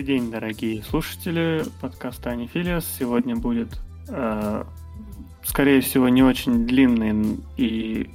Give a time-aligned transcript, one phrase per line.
[0.00, 2.86] Добрый день, дорогие слушатели подкаста Анифилиас.
[2.98, 3.68] Сегодня будет,
[4.08, 4.64] э,
[5.44, 8.08] скорее всего, не очень длинный и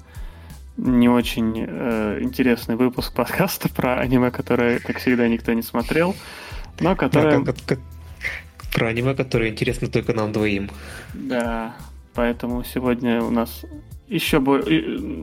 [0.77, 6.15] не очень э, интересный выпуск подкаста про аниме, которое, как всегда, никто не смотрел,
[6.79, 7.37] но которое...
[7.41, 7.79] Да, как, как,
[8.73, 10.71] про аниме, которое интересно только нам двоим.
[11.13, 11.75] Да,
[12.15, 13.63] поэтому сегодня у нас
[14.07, 14.59] еще бы...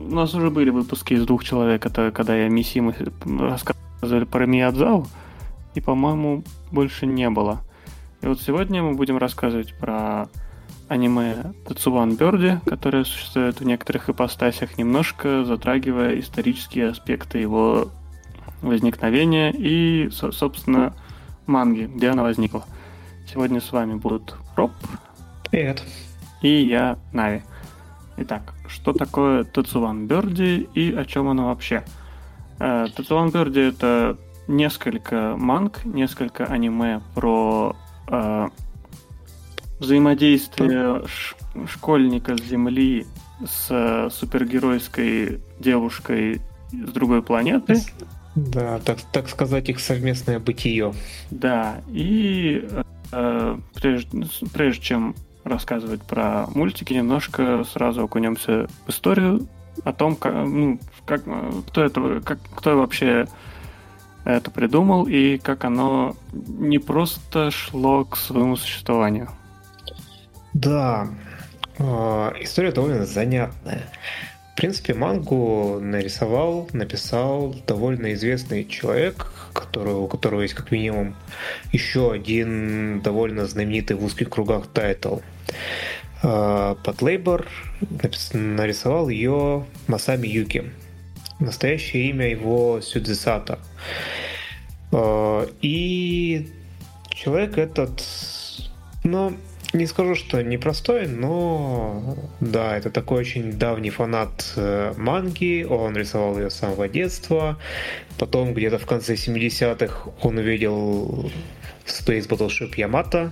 [0.09, 2.93] У нас уже были выпуски из двух человек, это когда я Мисиму
[3.25, 5.09] рассказывали про Миядзау,
[5.75, 7.61] и, по-моему, больше не было.
[8.21, 10.29] И вот сегодня мы будем рассказывать про
[10.87, 17.89] аниме Тацуван Бёрди, которое существует в некоторых ипостасях, немножко затрагивая исторические аспекты его
[18.61, 20.93] возникновения и, собственно,
[21.47, 22.63] манги, где она возникла.
[23.31, 24.71] Сегодня с вами будут Роб.
[25.49, 25.83] Привет.
[26.41, 27.41] И я, Нави.
[28.17, 31.83] Итак, что такое Тацуван Бёрди и о чем оно вообще?
[32.59, 37.75] Э, Тацуван Бёрди это несколько манг, несколько аниме про
[38.07, 38.49] э,
[39.79, 41.35] взаимодействие ш-
[41.67, 43.05] школьника с Земли
[43.45, 46.41] с э, супергеройской девушкой
[46.71, 47.81] с другой планеты.
[48.35, 50.93] Да, так, так сказать, их совместное бытие.
[51.29, 52.67] Да, и
[53.11, 59.47] э, прежде, прежде чем рассказывать про мультики, немножко сразу окунемся в историю
[59.83, 61.23] о том, как, ну, как,
[61.67, 63.27] кто это, как, кто вообще
[64.25, 69.29] это придумал и как оно не просто шло к своему существованию.
[70.53, 71.09] Да,
[71.79, 73.83] а, история довольно занятная.
[74.53, 81.15] В принципе, мангу нарисовал, написал довольно известный человек, который, у которого есть как минимум
[81.71, 85.17] еще один довольно знаменитый в узких кругах тайтл.
[86.21, 87.47] Под Лейбор
[88.33, 90.71] нарисовал ее Масами Юки.
[91.43, 93.59] Настоящее имя его Сюдзисата.
[94.93, 96.49] А, и
[97.09, 98.01] человек этот,
[99.03, 99.33] ну,
[99.73, 106.37] не скажу, что непростой, но да, это такой очень давний фанат э, манги, он рисовал
[106.37, 107.59] ее с самого детства,
[108.17, 111.29] потом где-то в конце 70-х он увидел
[111.85, 113.31] Space Battleship Yamato.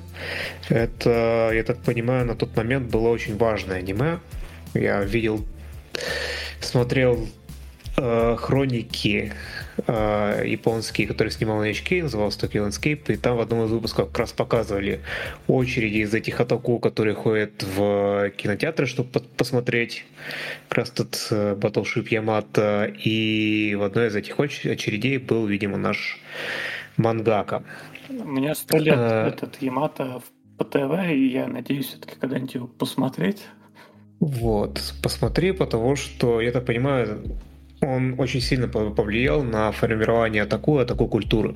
[0.68, 4.20] Это, я так понимаю, на тот момент было очень важное аниме.
[4.74, 5.46] Я видел,
[6.60, 7.28] смотрел
[7.98, 9.34] э, хроники
[9.88, 14.10] э, японские, которые снимал на HK, назывался Tokyo Landscape, и там в одном из выпусков
[14.10, 15.02] как раз показывали
[15.48, 20.06] очереди из этих атаку, которые ходят в кинотеатры, чтобы посмотреть
[20.70, 26.20] как раз тот э, Battleship Ямато, и в одной из этих очередей был, видимо, наш
[26.98, 27.64] мангака.
[28.10, 29.28] У меня сто лет а...
[29.30, 30.22] этот Ямато
[30.58, 33.44] по ТВ, и я надеюсь все-таки когда-нибудь его посмотреть.
[34.20, 37.24] Вот, посмотри, потому что, я так понимаю,
[37.82, 41.56] он очень сильно повлиял на формирование такой, такой культуры.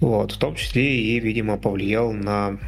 [0.00, 2.58] Вот, в том числе и, видимо, повлиял на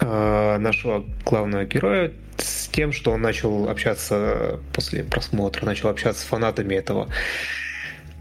[0.00, 6.26] э, нашего главного героя с тем, что он начал общаться после просмотра, начал общаться с
[6.26, 7.08] фанатами этого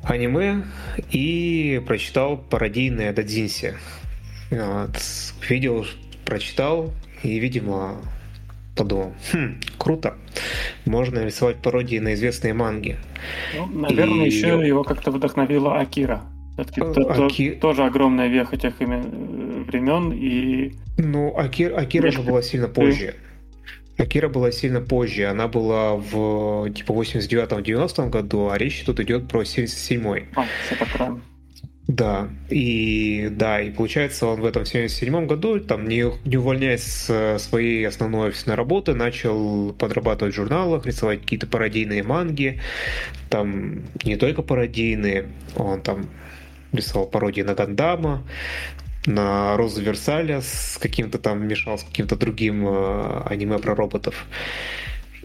[0.04, 0.64] аниме
[1.12, 3.76] и прочитал пародийное Дадзинси.
[4.52, 4.98] Вот,
[5.50, 5.86] видел,
[6.26, 6.94] прочитал
[7.24, 8.02] и, видимо,
[8.76, 10.16] подумал, хм, круто,
[10.86, 12.98] можно рисовать пародии на известные манги.
[13.56, 14.30] Ну, наверное, и...
[14.30, 16.24] еще его как-то вдохновила Акира.
[16.54, 17.52] Все-таки э, Аки...
[17.60, 20.74] тоже огромная веха тех имен, времен и...
[20.98, 23.16] Ну, Акир, Акира же была сильно позже.
[23.98, 29.42] Акира была сильно позже, она была в типа 89-90 году, а речь тут идет про
[29.42, 30.26] 77-й.
[30.36, 31.22] А, все так рано.
[31.88, 37.40] Да, и да, и получается, он в этом 77 году, там не, не увольняясь с
[37.40, 42.62] своей основной офисной работы, начал подрабатывать в журналах, рисовать какие-то пародийные манги,
[43.30, 45.28] там не только пародийные,
[45.58, 46.08] он там
[46.72, 48.24] рисовал пародии на Гандама,
[49.06, 54.26] на Розу Версаля с каким-то там мешал с каким-то другим э, аниме про роботов.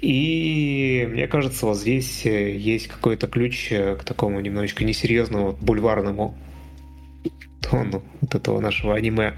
[0.00, 6.36] И мне кажется, вот здесь э, есть какой-то ключ э, к такому немножечко несерьезному бульварному
[7.60, 9.34] тону вот этого нашего аниме.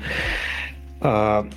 [1.00, 1.48] А,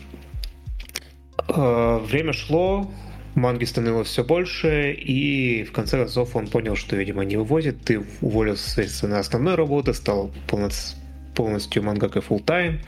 [1.50, 2.89] а, время шло,
[3.35, 8.03] манги становилось все больше, и в конце концов он понял, что, видимо, не вывозит, ты
[8.21, 10.97] уволился с основной работы, стал полностью,
[11.35, 12.79] полностью мангакой full time.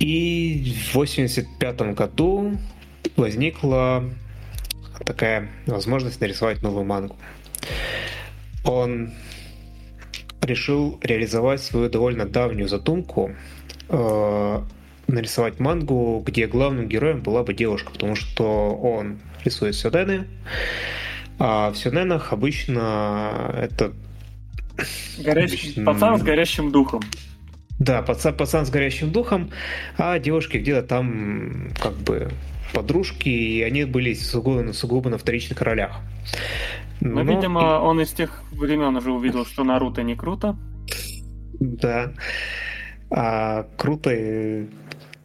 [0.00, 2.56] И в 85 году
[3.16, 4.04] возникла
[5.04, 7.16] такая возможность нарисовать новую мангу.
[8.64, 9.12] Он
[10.42, 13.34] решил реализовать свою довольно давнюю задумку
[13.88, 14.60] э,
[15.06, 20.26] нарисовать мангу, где главным героем была бы девушка, потому что он рисует сюдены,
[21.38, 23.92] а в сюденах обычно это...
[25.18, 25.84] Горящий, обычно...
[25.84, 27.02] Пацан с горящим духом.
[27.78, 29.50] Да, пацан, пацан с горящим духом,
[29.96, 32.30] а девушки где-то там как бы
[32.72, 36.00] подружки, и они были сугубо, сугубо на вторичных ролях.
[37.00, 40.56] Ну, Но, видимо, он из тех времен уже увидел, что Наруто не круто.
[41.58, 42.12] Да.
[43.10, 44.10] А круто,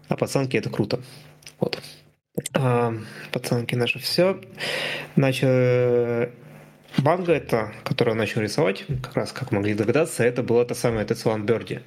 [0.08, 1.00] а пацанки это круто.
[1.60, 1.82] Вот.
[2.54, 2.94] А,
[3.32, 4.42] пацанки наши все.
[5.16, 6.32] Значит,
[6.98, 11.46] манга это, которую начал рисовать, как раз, как могли догадаться, это была та самая Tetsuan
[11.46, 11.82] Birdie.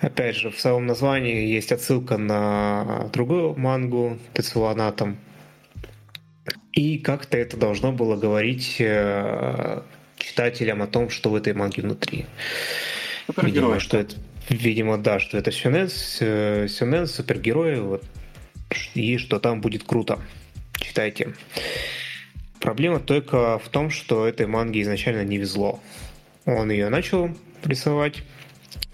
[0.00, 5.16] Опять же, в самом названии есть отсылка на другую мангу Atom.
[6.72, 9.82] И как-то это должно было говорить э,
[10.16, 12.26] читателям о том, что в этой манге внутри.
[13.42, 14.14] Видимо, что это,
[14.48, 15.88] видимо, да, что это сюнен,
[16.20, 18.04] э, сюнен супергерои, вот,
[18.94, 20.18] и что там будет круто.
[20.76, 21.34] Читайте.
[22.60, 25.80] Проблема только в том, что этой манге изначально не везло.
[26.46, 27.30] Он ее начал
[27.64, 28.22] рисовать,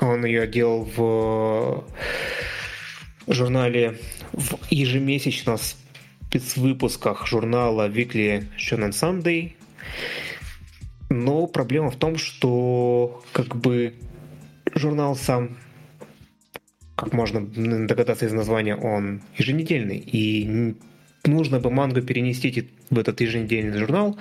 [0.00, 1.84] он ее делал в
[3.26, 3.98] журнале
[4.32, 9.52] в ежемесячно спецвыпусках журнала Weekly Shonen Sunday.
[11.08, 13.94] Но проблема в том, что как бы
[14.74, 15.56] журнал сам,
[16.96, 17.40] как можно
[17.86, 19.98] догадаться из названия, он еженедельный.
[19.98, 20.74] И
[21.24, 24.18] нужно бы мангу перенести в этот еженедельный журнал,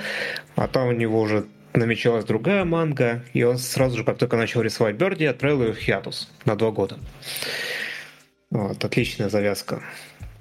[0.56, 1.46] а там у него уже
[1.78, 5.78] намечалась другая манга, и он сразу же, как только начал рисовать Берди, отправил ее в
[5.78, 6.98] хиатус на два года.
[8.50, 9.82] Вот, отличная завязка.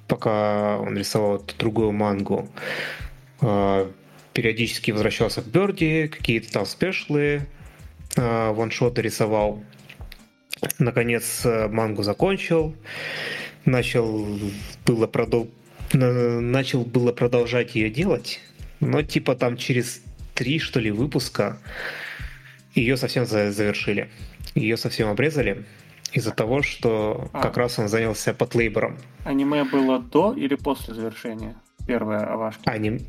[0.09, 2.49] Пока он рисовал другую мангу,
[3.41, 3.91] а,
[4.33, 7.43] периодически возвращался к Берди, какие-то там спешлы,
[8.17, 9.63] а, ваншоты рисовал.
[10.79, 12.75] Наконец э, мангу закончил,
[13.65, 14.27] начал
[14.87, 15.51] было продолжать
[15.93, 18.41] начал было продолжать ее делать,
[18.81, 20.03] но типа там через
[20.35, 21.59] три, что ли, выпуска
[22.75, 24.11] ее совсем завершили.
[24.55, 25.65] Ее совсем обрезали
[26.13, 27.43] из-за того, что а.
[27.43, 28.99] как раз он занялся подлейбором.
[29.25, 31.57] Аниме было до или после завершения?
[31.87, 32.69] Первая авашки?
[32.69, 33.01] Аним...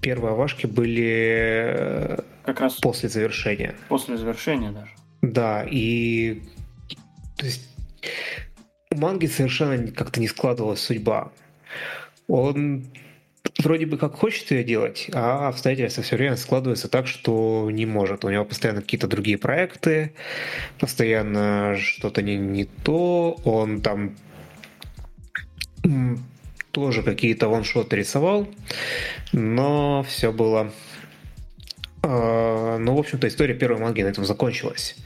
[0.00, 3.76] Первые авашки были э, как раз после завершения.
[3.88, 4.90] После завершения даже.
[5.22, 6.42] Да, и
[7.36, 7.68] то есть
[8.90, 11.30] у манги совершенно как-то не складывалась судьба
[12.32, 12.86] он
[13.58, 18.24] вроде бы как хочет ее делать, а обстоятельства все время складываются так, что не может.
[18.24, 20.12] У него постоянно какие-то другие проекты,
[20.78, 24.16] постоянно что-то не, не то, он там
[26.70, 28.48] тоже какие-то ваншоты рисовал,
[29.32, 30.72] но все было...
[32.02, 34.96] Э, ну, в общем-то, история первой манги на этом закончилась.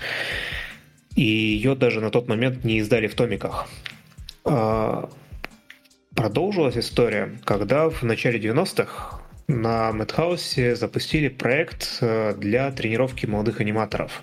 [1.17, 3.69] И ее даже на тот момент не издали в томиках.
[6.17, 14.23] Продолжилась история, когда в начале 90-х на Мэтхаусе запустили проект э, для тренировки молодых аниматоров.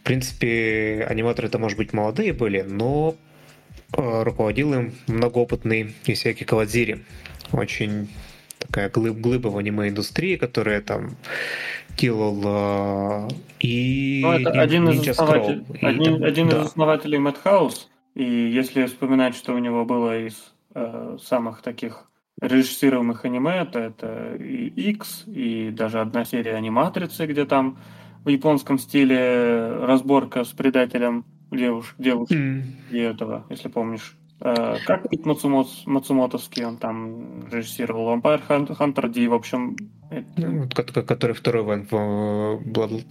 [0.00, 3.16] В принципе, аниматоры это, может быть, молодые были, но
[3.96, 7.04] э, руководил им многоопытный Исяки Кавадзири.
[7.50, 8.08] Очень
[8.60, 11.16] такая глыб, глыба в аниме-индустрии, которая там
[11.98, 16.58] делал э, и ну, это один, из, основатель, один, там, один да.
[16.58, 17.90] из основателей Мэтхаус.
[18.14, 22.08] И если вспоминать, что у него было из э, самых таких
[22.40, 27.78] режиссируемых аниме, то это и X, и даже одна серия аниматрицы, где там
[28.24, 32.62] в японском стиле разборка с предателем девуш, девушки mm.
[32.90, 34.16] и этого, если помнишь.
[34.40, 39.76] Э, как Пит Мацумото, Мацумотовский, он там режиссировал Vampire Hunter D, в общем...
[40.36, 41.92] Ну, который второй в
[42.64, 43.04] Blood...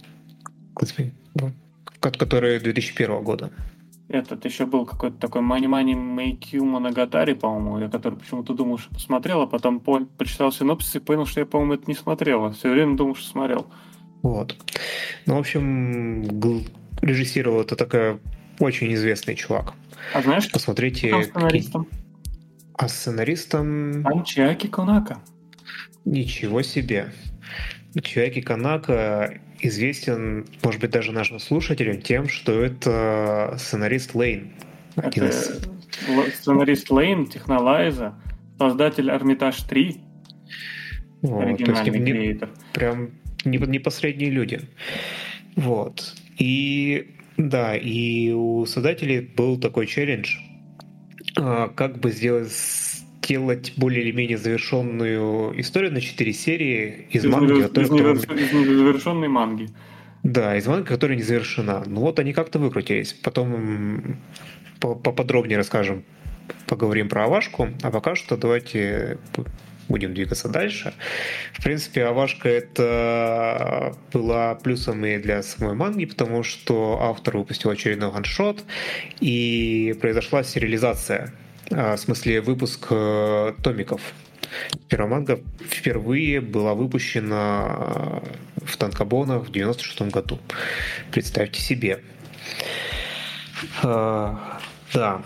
[2.00, 3.50] Который 2001 года
[4.08, 8.78] этот еще был какой-то такой Money Money Make You Monogatari, по-моему, я который почему-то думал,
[8.78, 12.52] что посмотрел, а потом по почитал синопсис и понял, что я, по-моему, это не смотрел.
[12.52, 13.66] Все время думал, что смотрел.
[14.22, 14.56] Вот.
[15.26, 16.22] Ну, в общем,
[17.00, 18.18] режиссировал это такой
[18.58, 19.74] очень известный чувак.
[20.12, 21.08] А знаешь, посмотрите.
[21.08, 21.88] Кто сценаристом?
[22.76, 24.06] А сценаристом...
[24.06, 25.18] Анчиаки Конака.
[26.04, 27.12] Ничего себе.
[28.02, 34.52] Чуяки Канака известен, может быть, даже нашим слушателям тем, что это сценарист Лейн.
[34.96, 35.60] Это из...
[36.38, 38.14] сценарист Лейн, Технолайза,
[38.58, 40.00] создатель Армитаж 3.
[41.22, 42.38] Вот, то есть не,
[42.72, 43.10] прям
[43.44, 44.60] не, не последние люди.
[45.56, 46.14] Вот.
[46.38, 50.36] И да, и у создателей был такой челлендж,
[51.36, 52.52] а, как бы сделать
[53.26, 58.14] делать более или менее завершенную историю на 4 серии из, из манги, из, которая...
[58.14, 59.68] из, из незавершенной манги.
[60.22, 61.84] Да, из манги, которая не завершена.
[61.86, 63.12] Ну вот они как-то выкрутились.
[63.12, 64.18] Потом
[64.80, 66.04] поподробнее расскажем,
[66.66, 67.68] поговорим про Авашку.
[67.82, 69.18] А пока что давайте
[69.88, 70.94] будем двигаться дальше.
[71.52, 78.10] В принципе, Авашка это была плюсом и для самой манги, потому что автор выпустил очередной
[78.10, 78.64] ваншот,
[79.20, 81.34] и произошла сериализация,
[81.70, 84.00] в смысле выпуск э, томиков.
[84.88, 88.22] Первая манга впервые была выпущена
[88.56, 90.38] в Танкобона в 96 году.
[91.10, 92.00] Представьте себе.
[93.82, 94.60] А,
[94.92, 95.22] да.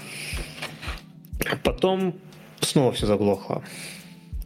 [1.63, 2.15] Потом
[2.61, 3.63] снова все заглохло.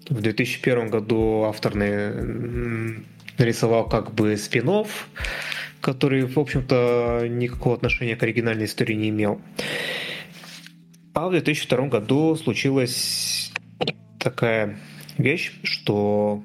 [0.08, 1.75] В 2001 году автор
[3.38, 4.84] нарисовал как бы спин
[5.80, 9.40] который, в общем-то, никакого отношения к оригинальной истории не имел.
[11.14, 13.52] А в 2002 году случилась
[14.19, 14.78] такая
[15.19, 16.42] вещь, что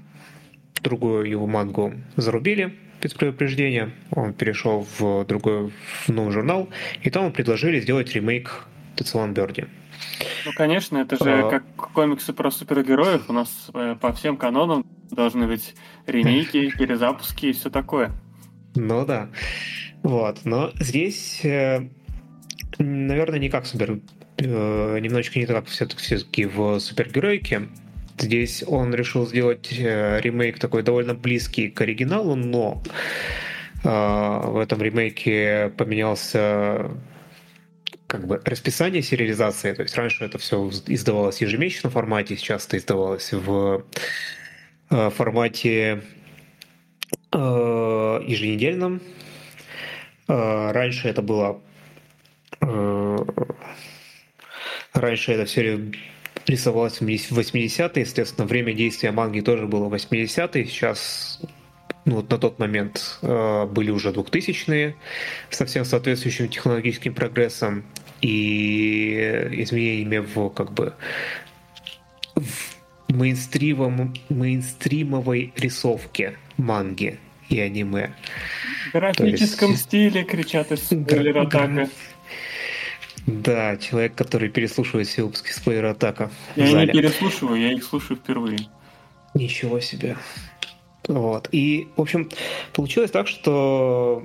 [0.82, 3.92] другую его мангу зарубили без предупреждения.
[4.12, 5.72] Он перешел в другой
[6.06, 6.70] в новый журнал,
[7.02, 9.66] и там предложили сделать ремейк Тецелон Берди.
[10.46, 11.50] Ну, конечно, это же а...
[11.50, 13.30] как комиксы про супергероев.
[13.30, 18.12] У нас э, по всем канонам должны быть ремейки, перезапуски и все такое.
[18.76, 19.30] Ну да.
[20.04, 20.42] Вот.
[20.46, 21.90] Но здесь, э,
[22.80, 24.00] наверное, не как супер...
[24.38, 27.68] Э, немножечко не так все-таки, в супергеройке.
[28.20, 32.82] Здесь он решил сделать ремейк такой довольно близкий к оригиналу, но
[33.84, 36.90] в этом ремейке поменялся
[38.08, 39.74] как бы расписание сериализации.
[39.74, 43.86] То есть раньше это все издавалось в ежемесячном формате, сейчас это издавалось в
[44.90, 46.02] э, формате
[47.34, 47.38] э,
[48.26, 49.02] еженедельном.
[50.30, 51.62] Э, раньше это было
[54.98, 55.92] раньше это все
[56.46, 61.42] рисовалось в 80-е, естественно, время действия манги тоже было 80-е, сейчас
[62.06, 64.96] ну, вот на тот момент э, были уже 2000-е
[65.50, 67.84] со всем соответствующим технологическим прогрессом
[68.22, 70.94] и изменениями в как бы
[72.36, 72.78] в
[73.10, 78.14] мейнстримом, мейнстримовой рисовке манги и аниме.
[78.92, 79.84] В графическом есть...
[79.84, 81.90] стиле кричат из атака.
[83.28, 86.32] Да, человек, который переслушивает все выпуски спойлер атака.
[86.56, 88.58] Я не переслушиваю, я их слушаю впервые.
[89.34, 90.18] Ничего себе.
[91.08, 91.50] Вот.
[91.52, 92.30] И, в общем,
[92.74, 94.24] получилось так, что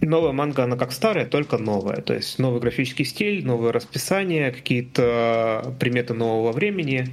[0.00, 2.00] новая манга, она как старая, только новая.
[2.00, 7.08] То есть новый графический стиль, новое расписание, какие-то приметы нового времени.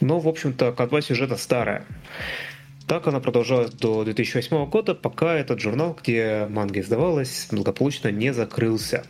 [0.00, 1.84] Но, в общем-то, канва сюжета старая.
[2.86, 9.04] Так она продолжалась до 2008 года, пока этот журнал, где манга издавалась, благополучно не закрылся.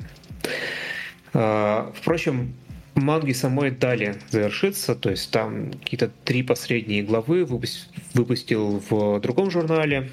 [1.33, 2.55] А, впрочем,
[2.95, 10.11] манги самой дали завершиться, то есть там какие-то три последние главы выпустил в другом журнале.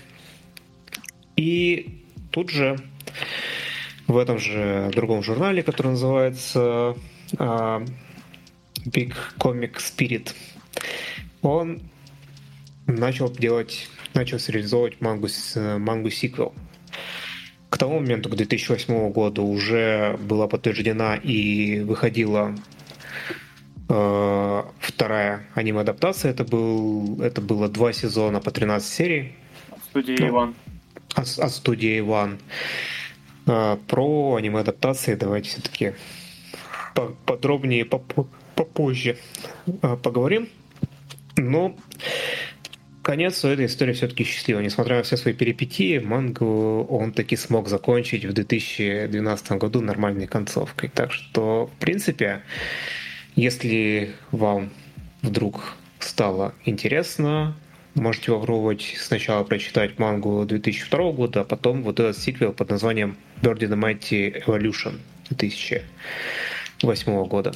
[1.36, 2.78] И тут же
[4.08, 6.96] в этом же другом журнале, который называется
[7.34, 7.88] uh,
[8.86, 10.34] Big Comic Spirit,
[11.42, 11.82] он
[12.88, 16.54] начал делать, начал реализовывать мангу, мангу сиквел.
[17.78, 22.56] К тому моменту, к 2008 году, уже была подтверждена и выходила
[23.88, 26.32] э, вторая аниме-адаптация.
[26.32, 29.36] Это, был, это было два сезона по 13 серий.
[29.70, 30.56] От студии ну, Иван.
[31.14, 32.40] От, от студии Иван.
[33.46, 35.94] Э, про аниме-адаптации давайте все-таки
[37.28, 39.18] подробнее попозже
[39.68, 40.50] э, поговорим.
[41.36, 41.76] Но
[43.08, 44.66] конец у этой истории все-таки счастливый.
[44.66, 50.90] Несмотря на все свои перипетии, мангу он таки смог закончить в 2012 году нормальной концовкой.
[50.94, 52.42] Так что, в принципе,
[53.38, 54.72] если вам
[55.22, 57.56] вдруг стало интересно,
[57.96, 63.60] можете попробовать сначала прочитать мангу 2002 года, а потом вот этот сиквел под названием Bird
[63.60, 65.00] in the Mighty Evolution
[65.30, 67.54] 2008 года.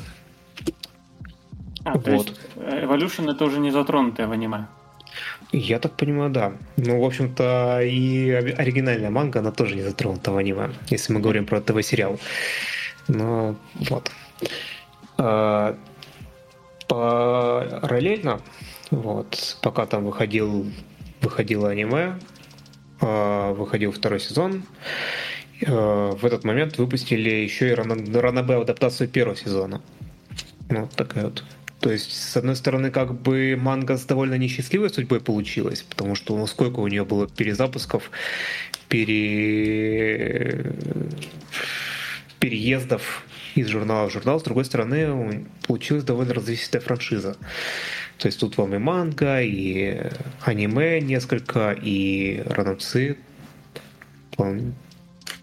[1.84, 2.06] А, вот.
[2.06, 4.68] то есть Evolution это уже не затронутое в аниме?
[5.52, 6.54] Я так понимаю, да.
[6.78, 11.46] Ну, в общем-то, и оригинальная манга, она тоже не затронута в аниме, если мы говорим
[11.46, 12.20] про ТВ-сериал.
[13.08, 14.12] Но вот.
[15.18, 15.78] А,
[16.88, 18.42] параллельно,
[18.92, 20.66] вот, пока там выходил,
[21.22, 22.20] выходило аниме,
[23.02, 24.64] а, выходил второй сезон,
[25.68, 29.82] а, в этот момент выпустили еще и ранобе адаптацию первого сезона.
[30.70, 31.44] Ну, вот такая вот
[31.82, 36.38] то есть, с одной стороны, как бы манга с довольно несчастливой судьбой получилась, потому что
[36.38, 38.12] ну, сколько у нее было перезапусков,
[38.88, 40.74] пере...
[42.40, 44.40] переездов из журнала в журнал.
[44.40, 47.36] С другой стороны, получилась довольно развесистая франшиза.
[48.20, 50.04] То есть тут вам и манга, и
[50.42, 53.18] аниме несколько, и раномцы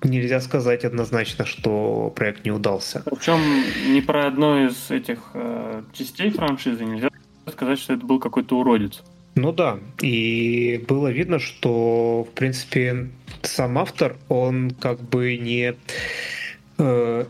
[0.02, 3.02] нельзя сказать однозначно, что проект не удался.
[3.04, 3.40] Причем
[3.92, 7.08] ни про одну из этих э, частей франшизы нельзя
[7.50, 9.02] сказать, что это был какой-то уродец.
[9.34, 13.08] Ну да, и было видно, что, в принципе,
[13.42, 15.74] сам автор, он как бы не
[16.78, 17.24] э,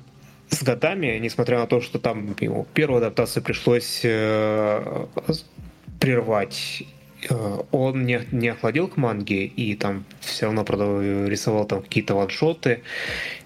[0.48, 5.06] с годами, несмотря на то, что там ему первую адаптацию пришлось э,
[6.00, 6.84] прервать,
[7.72, 10.62] он не, не охладил к манге и там все равно
[11.26, 12.82] рисовал там какие-то ваншоты,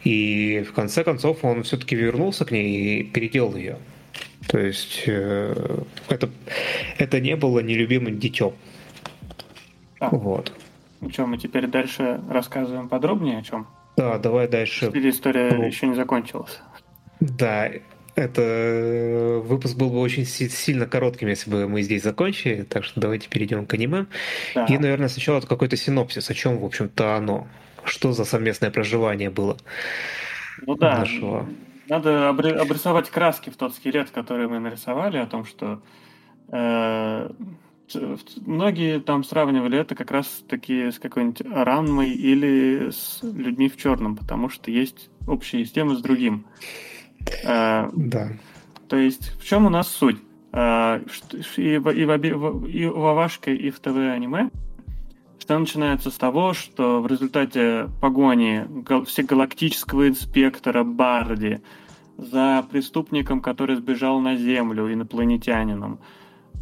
[0.05, 3.79] и в конце концов он все-таки вернулся к ней и переделал ее.
[4.49, 6.31] То есть э, это,
[6.99, 8.53] это не было нелюбимым детем.
[10.01, 10.09] А.
[10.11, 10.53] Вот.
[11.01, 13.67] Ну что, мы теперь дальше рассказываем подробнее о чем?
[13.97, 14.91] Да, давай дальше.
[14.95, 16.61] История ну, еще не закончилась.
[17.21, 17.71] Да,
[18.15, 23.01] это э, выпуск был бы очень сильно коротким, если бы мы здесь закончили, так что
[23.01, 24.07] давайте перейдем к аниме.
[24.55, 24.67] Да.
[24.67, 27.47] И, наверное, сначала какой-то синопсис, о чем, в общем-то, оно.
[27.85, 29.57] Что за совместное проживание было?
[30.61, 31.49] Ну да, нашего...
[31.89, 35.83] надо обрисовать краски в тот скелет, который мы нарисовали, о том, что
[36.53, 37.31] э,
[38.47, 44.17] многие там сравнивали это как раз таки с какой-нибудь ранмой или с людьми в черном,
[44.17, 46.47] потому что есть общие темы с другим.
[47.47, 48.29] А, да.
[48.89, 50.19] То есть в чем у нас суть?
[50.53, 51.01] А,
[51.57, 54.51] и в, и, в, и в Авашке, и в ТВ-аниме
[55.43, 58.65] что начинается с того, что в результате погони
[59.05, 61.61] всегалактического инспектора Барди
[62.17, 65.99] за преступником, который сбежал на Землю, инопланетянином,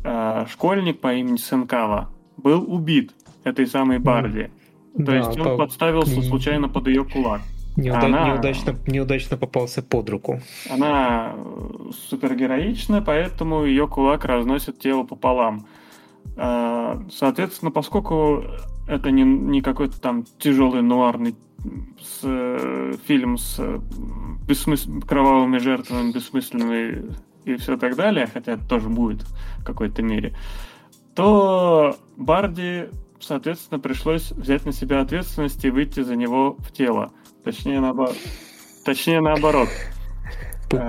[0.03, 3.13] а, школьник по имени Сенкава был убит
[3.45, 4.51] этой самой Барди.
[4.97, 5.57] То да, есть он по...
[5.59, 7.43] подставился случайно под ее кулак.
[7.81, 8.07] Неуда...
[8.07, 8.29] Она...
[8.29, 10.41] Неудачно, неудачно попался под руку.
[10.69, 11.35] Она
[12.09, 15.67] супергероична, поэтому ее кулак разносит тело пополам.
[16.37, 18.45] А, соответственно, поскольку
[18.87, 21.35] это не, не какой-то там тяжелый нуарный
[22.01, 23.59] с, э, фильм с
[24.47, 24.87] бессмыс...
[25.07, 29.23] кровавыми жертвами, бессмысленными и все так далее, хотя это тоже будет
[29.59, 30.35] в какой-то мере,
[31.15, 32.89] то Барди,
[33.21, 37.13] соответственно, пришлось взять на себя ответственность и выйти за него в тело.
[37.45, 38.17] Точнее, наоборот.
[38.85, 39.69] Точнее, наоборот.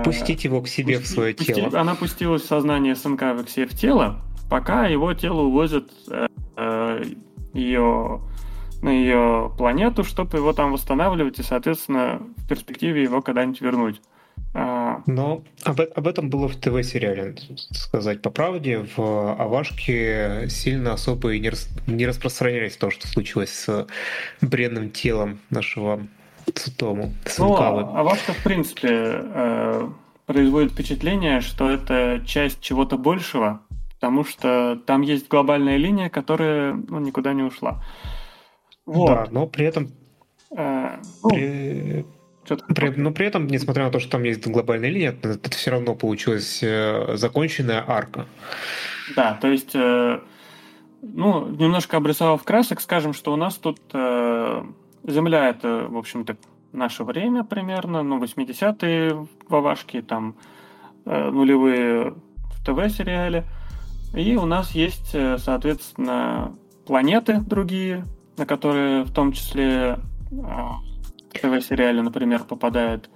[0.04, 1.80] Пустить его к себе Пусти, в свое пусти, тело.
[1.80, 7.04] Она пустилась в сознание СНК в себе в тело, пока его тело увозят э, э,
[7.52, 8.20] ее
[8.82, 14.00] на ее планету, чтобы его там восстанавливать и, соответственно, в перспективе его когда-нибудь вернуть.
[14.54, 15.02] А...
[15.06, 17.36] Но об, об этом было в ТВ-сериале,
[17.70, 18.86] сказать по правде.
[18.96, 23.86] В Авашке сильно особо и не, рас, не распространялись то, что случилось с
[24.40, 26.06] бренным телом нашего
[26.54, 27.82] Цутому, Сункавы.
[27.82, 29.88] Ну, Авашка, в принципе, э,
[30.26, 33.60] производит впечатление, что это часть чего-то большего,
[33.94, 37.82] потому что там есть глобальная линия, которая ну, никуда не ушла.
[38.86, 39.06] Вот.
[39.06, 39.92] Да, но при этом...
[40.56, 42.06] Э, ну, при...
[42.74, 45.70] При, но при этом, несмотря на то, что там есть глобальная линия, это, это все
[45.70, 48.26] равно получилась э, законченная арка.
[49.14, 50.18] Да, то есть, э,
[51.02, 54.64] ну, немножко обрисовав красок, скажем, что у нас тут э,
[55.04, 56.36] Земля это, в общем-то,
[56.72, 60.36] наше время примерно, ну, 80-е в Авашке, там
[61.04, 63.44] э, нулевые в ТВ-сериале.
[64.14, 66.54] И у нас есть, э, соответственно,
[66.86, 68.04] планеты другие,
[68.36, 69.96] на которые в том числе э,
[70.30, 73.10] в ТВ-сериале, например, попадает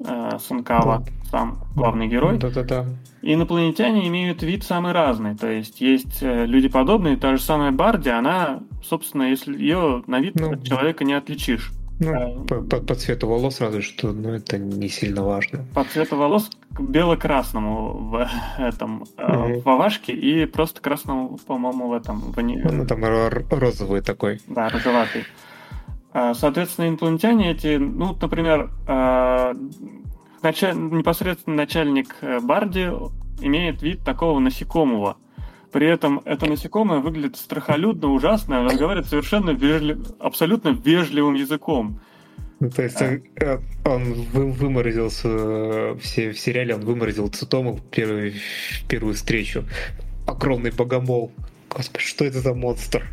[0.00, 2.38] э, Санкава, сам главный герой.
[2.38, 2.86] Да-да-да.
[3.22, 5.36] Инопланетяне имеют вид самый разный.
[5.36, 10.20] То есть есть э, люди подобные, та же самая Барди, она, собственно, если ее на
[10.20, 11.72] вид ну, человека не отличишь.
[11.98, 15.64] Ну, а, по, по, по цвету волос разве что, но это не сильно важно.
[15.74, 19.62] По цвету волос бело-красному в этом mm-hmm.
[19.62, 23.02] в Авашке и просто красному, по-моему, в этом в Ну там
[23.50, 24.40] розовый такой.
[24.46, 25.24] Да, розоватый.
[26.12, 28.70] А, соответственно, инопланетяне эти, ну, например,
[30.46, 30.76] началь...
[30.76, 32.90] непосредственно начальник э, Барди
[33.40, 35.16] имеет вид такого насекомого.
[35.72, 39.98] При этом это насекомое выглядит страхолюдно, ужасно, он разговаривает совершенно вежли...
[40.20, 42.00] абсолютно вежливым языком.
[42.60, 48.32] Ну, то есть он, э, он выморозился все, в сериале, он выморозил Цитому в первую,
[48.32, 49.64] в первую встречу.
[50.26, 51.32] Огромный богомол.
[51.76, 53.06] Господи, что это за монстр?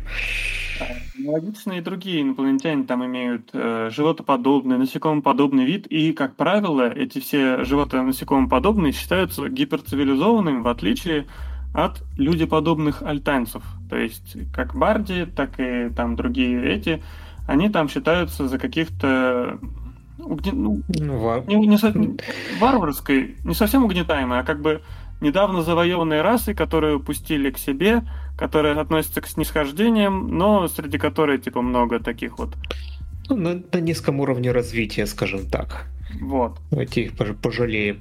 [1.22, 7.62] Логично, и другие инопланетяне там имеют э, животоподобный, насекомоподобный вид, и, как правило, эти все
[7.62, 11.26] животно-насекомоподобные считаются гиперцивилизованными, в отличие
[11.74, 13.62] от людеподобных альтанцев.
[13.90, 17.02] То есть, как Барди, так и там другие эти,
[17.46, 19.58] они там считаются за каких-то
[20.18, 20.82] ну, ну,
[21.46, 24.80] не, не, не, варварской, не совсем угнетаемой, а как бы
[25.20, 28.02] недавно завоеванные расы, которые упустили к себе,
[28.36, 32.50] которые относятся к снисхождениям, но среди которых типа много таких вот.
[33.28, 35.86] Ну, на, на низком уровне развития, скажем так.
[36.20, 36.58] Вот.
[36.70, 37.98] Давайте их пожалеем.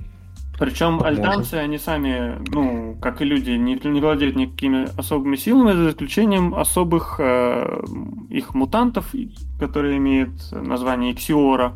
[0.60, 5.89] Причем альтанцы, они сами, ну, как и люди, не, не владеют никакими особыми силами, за
[5.89, 7.84] исключением особых э,
[8.30, 9.13] их мутантов,
[9.60, 11.73] которые имеют название Иксиора,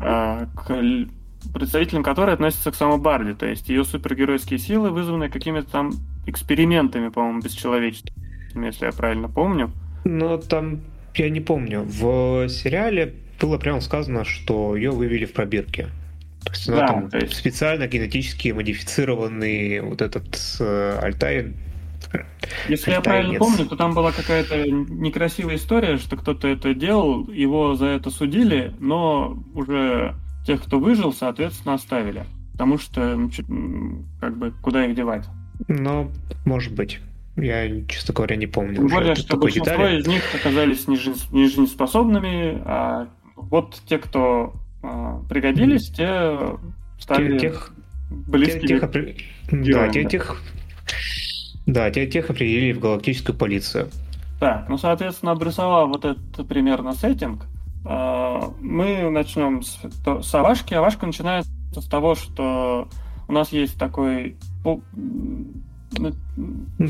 [0.00, 0.46] э,
[1.58, 3.34] к представителям которой относятся к самой Барди.
[3.34, 5.92] То есть ее супергеройские силы вызваны какими-то там
[6.26, 9.72] экспериментами, по-моему, бесчеловеческими, если я правильно помню.
[10.04, 10.80] Ну, там,
[11.14, 11.82] я не помню.
[11.82, 15.88] В сериале было прямо сказано, что ее вывели в пробирке.
[16.44, 17.34] То есть она да, там есть...
[17.34, 21.54] специально генетически модифицированный вот этот э, Альтай.
[22.68, 27.74] Если я правильно помню, то там была какая-то некрасивая история, что кто-то это делал, его
[27.74, 32.24] за это судили, но уже тех, кто выжил, соответственно, оставили.
[32.52, 33.28] Потому что,
[34.20, 35.24] как бы, куда их девать?
[35.68, 36.10] Ну,
[36.44, 37.00] может быть.
[37.36, 38.76] Я, честно говоря, не помню.
[38.76, 40.00] Тем более, что большинство детали.
[40.00, 46.36] из них оказались нежизнеспособными, а вот те, кто а, пригодились, те
[46.98, 47.72] стали тех,
[48.10, 49.18] близкими тех, опри...
[49.52, 50.42] Да, тех, тех,
[51.66, 53.88] да, тех, тех определили в галактическую полицию.
[54.40, 57.44] Так, ну, соответственно, обрисовав вот этот примерно сеттинг,
[57.84, 59.78] мы начнем с,
[60.22, 60.74] с Авашки.
[60.74, 62.88] Авашка начинается с того, что
[63.28, 64.36] у нас есть такой
[65.96, 66.12] ну,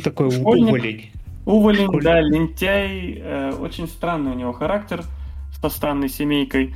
[0.02, 1.10] такой школьник, уволень.
[1.46, 2.04] Уволень, школьник.
[2.04, 3.18] да, лентяй.
[3.18, 5.04] Э, очень странный у него характер
[5.60, 6.74] со странной семейкой.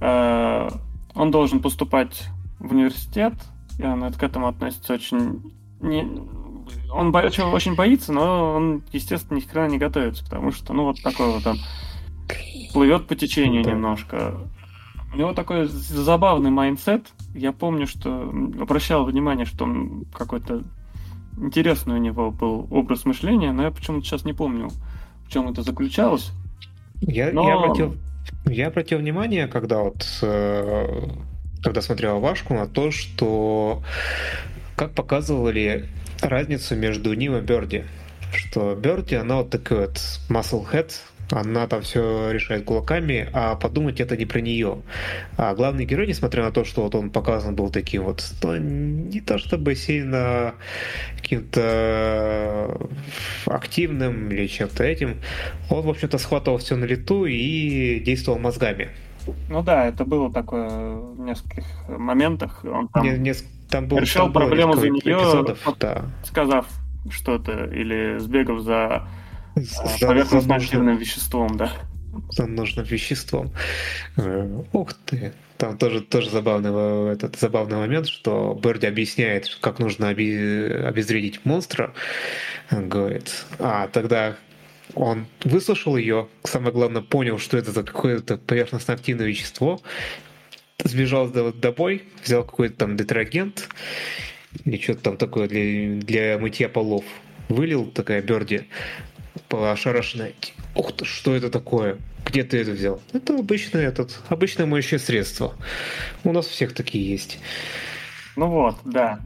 [0.00, 0.68] Э,
[1.14, 3.34] он должен поступать в университет,
[3.78, 5.52] и он к этому относится очень...
[5.80, 6.06] Не...
[6.92, 7.18] Он бо...
[7.18, 11.46] очень боится, но он, естественно, ни хрена не готовится, потому что, ну, вот такой вот
[11.46, 11.58] он
[12.76, 13.70] плывет по течению да.
[13.70, 14.34] немножко.
[15.14, 17.06] У него такой забавный mindset.
[17.34, 18.28] Я помню, что
[18.60, 20.62] обращал внимание, что он какой-то
[21.38, 24.68] интересный у него был образ мышления, но я почему-то сейчас не помню,
[25.26, 26.32] в чем это заключалось.
[27.00, 27.48] Я, но...
[27.48, 27.96] я обратил
[28.44, 31.08] я обратил внимание, когда вот э,
[31.62, 33.82] когда смотрел Вашку, на то, что
[34.76, 35.88] как показывали
[36.20, 37.84] разницу между ним и Берди.
[38.34, 39.96] Что Берди, она вот такой вот
[40.28, 40.92] muscle head,
[41.30, 44.82] она там все решает кулаками, а подумать это не про нее.
[45.36, 49.20] А главный герой, несмотря на то, что вот он показан был таким вот, то не
[49.20, 50.54] то чтобы сильно
[51.16, 52.78] каким-то
[53.46, 55.16] активным или чем-то этим,
[55.70, 58.90] он, в общем-то, схватывал все на лету и действовал мозгами.
[59.48, 62.64] Ну да, это было такое в нескольких моментах.
[62.64, 63.34] Он там, не, не,
[63.68, 66.04] там был, решил там проблему за нее, эпизодов, да.
[66.22, 66.66] сказав
[67.10, 69.08] что-то или сбегав за
[69.56, 71.72] за, поверхностно-активным веществом, да.
[72.30, 73.52] За нужным веществом.
[74.16, 75.32] Э, ух ты.
[75.58, 81.94] Там тоже, тоже забавный, этот забавный момент, что Берди объясняет, как нужно оби, обезвредить монстра.
[82.70, 84.36] Он говорит, а тогда
[84.94, 89.80] он выслушал ее, самое главное, понял, что это какое-то поверхностно-активное вещество,
[90.84, 93.68] сбежал домой, взял какой-то там детергент
[94.64, 97.04] или что-то там такое для, для мытья полов,
[97.48, 98.68] вылил такая Берди,
[99.50, 100.32] ошарашенная.
[100.74, 101.98] Ух ты, что это такое?
[102.24, 103.00] Где ты это взял?
[103.12, 105.54] Это обычное этот, обычное моющее средство.
[106.24, 107.38] У нас всех такие есть.
[108.36, 109.20] Ну вот, да.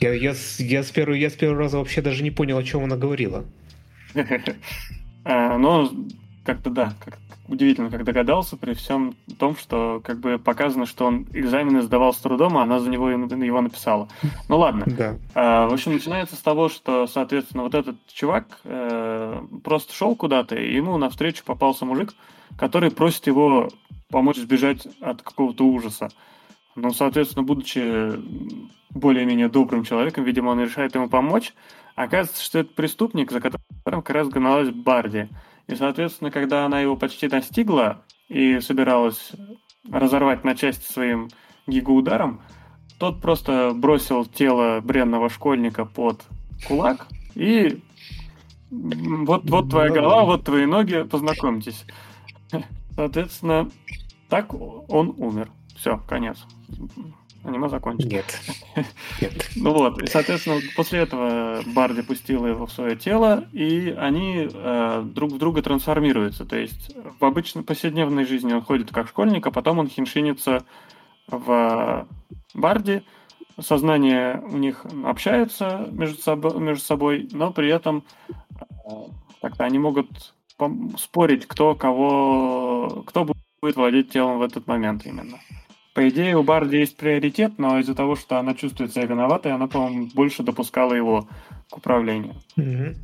[0.00, 2.84] Я, я, я, с первого, я с первого раза вообще даже не понял, о чем
[2.84, 3.44] она говорила.
[5.24, 6.08] А, ну,
[6.48, 11.26] как-то да, как удивительно, как догадался, при всем том, что как бы показано, что он
[11.34, 14.08] экзамены сдавал с трудом, а она за него его написала.
[14.48, 14.86] Ну ладно.
[14.98, 15.16] Да.
[15.34, 20.56] А, в общем, начинается с того, что, соответственно, вот этот чувак э, просто шел куда-то,
[20.56, 22.14] и ему навстречу попался мужик,
[22.56, 23.68] который просит его
[24.10, 26.08] помочь сбежать от какого-то ужаса.
[26.74, 28.14] Ну, соответственно, будучи
[28.90, 31.52] более-менее добрым человеком, видимо, он решает ему помочь.
[31.94, 35.28] Оказывается, что это преступник, за которым как раз гналась Барди.
[35.68, 39.32] И, соответственно, когда она его почти достигла и собиралась
[39.90, 41.28] разорвать на части своим
[41.66, 42.40] гигаударом,
[42.98, 46.22] тот просто бросил тело бренного школьника под
[46.66, 47.80] кулак и
[48.70, 51.84] вот, вот твоя голова, вот твои ноги, познакомьтесь.
[52.96, 53.70] Соответственно,
[54.28, 55.50] так он умер.
[55.76, 56.44] Все, конец
[57.44, 58.10] аниме закончено.
[58.10, 58.40] Нет.
[59.20, 59.50] Нет.
[59.56, 65.02] ну вот, и, соответственно, после этого Барди пустила его в свое тело, и они э,
[65.04, 66.44] друг в друга трансформируются.
[66.44, 70.64] То есть в обычной повседневной жизни он ходит как школьник, а потом он хиншинится
[71.26, 72.06] в
[72.54, 73.02] Барди.
[73.60, 78.32] Сознание у них общается между собой, между собой но при этом э,
[79.40, 80.34] как-то они могут
[80.98, 85.38] спорить, кто кого, кто будет владеть телом в этот момент именно.
[85.98, 89.66] По идее, у Барди есть приоритет, но из-за того, что она чувствует себя виноватой, она,
[89.66, 91.28] по-моему, больше допускала его
[91.68, 92.36] к управлению.
[92.56, 92.94] Угу.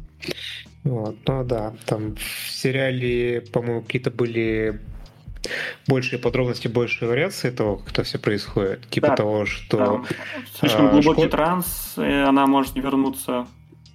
[0.85, 4.81] Вот, ну да, там в сериале, по-моему, какие-то были
[5.89, 8.89] большие подробности, больше вариации того, как это все происходит.
[8.91, 9.77] Типа Да, того, что...
[9.77, 10.07] Там
[10.61, 13.49] слишком а, глубокий школь- транс, и она может не вернуться.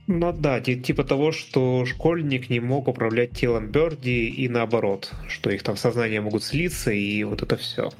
[0.07, 5.51] Ну да, ти- типа того, что школьник не мог управлять телом Берди и наоборот, что
[5.51, 7.91] их там сознания могут слиться и вот это все.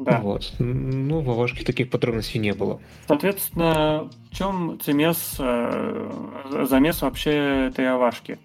[0.00, 0.18] Да.
[0.22, 0.54] Вот.
[0.58, 2.80] Ну, в Авашке таких подробностей не было.
[3.06, 8.38] Соответственно, в чем цемес, э, замес вообще этой авашки?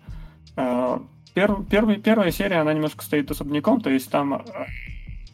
[0.57, 0.99] Э,
[1.33, 4.39] пер- первый- первая серия, она немножко стоит особняком, то есть там э,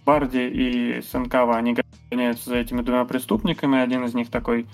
[0.06, 1.76] Барди и Сенкава, они
[2.12, 4.68] гоняются за этими двумя преступниками, один из них такой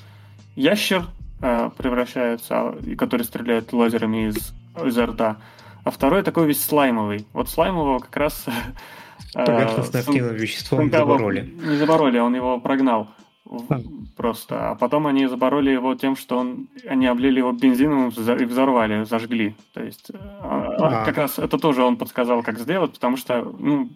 [0.56, 1.06] ящер
[1.40, 5.38] превращается, который стреляет лазерами из, из рта,
[5.84, 7.28] а второй такой весь слаймовый.
[7.32, 8.46] Вот слаймового как раз...
[9.36, 11.54] э, Поверхностно Сен- активным веществом забороли.
[11.64, 13.08] Не забороли, он его прогнал.
[13.70, 13.80] А.
[14.16, 14.72] Просто.
[14.72, 19.56] А потом они забороли его тем, что он, они облили его бензином и взорвали, зажгли.
[19.74, 21.06] То есть э, а, А.
[21.06, 23.90] как раз это тоже он подсказал, как сделать, потому что ну,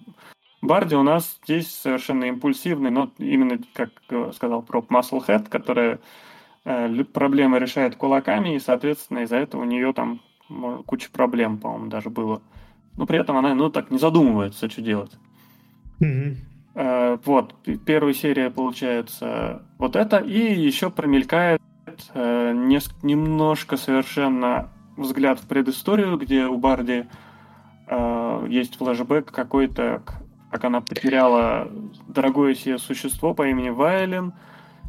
[0.62, 6.00] Барди у нас здесь совершенно импульсивный, но именно, как э, сказал Проб, Musclehead, которая
[6.66, 10.22] э, проблемы решает кулаками, и, соответственно, из-за этого у нее там
[10.86, 12.42] куча проблем, по-моему, даже было.
[12.98, 15.12] Но при этом она, ну, так не задумывается, что делать.
[16.00, 16.38] Мгм.
[16.76, 21.62] Э, Вот, первая серия получается вот это, и еще промелькает
[22.14, 27.08] э, нес- немножко совершенно взгляд в предысторию, где у Барди
[27.88, 30.02] э, есть флешбэк какой-то,
[30.52, 31.70] как она потеряла
[32.08, 34.34] дорогое себе существо по имени Вайлен,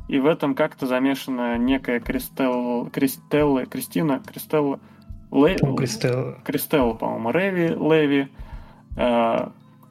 [0.08, 4.78] и в этом как-то замешана некая Кристел, Кристелла, Кристина, Кристелла,
[5.32, 8.28] Ле- Кристалл- Кристелла, по-моему, Реви, Леви.
[8.96, 9.48] Э,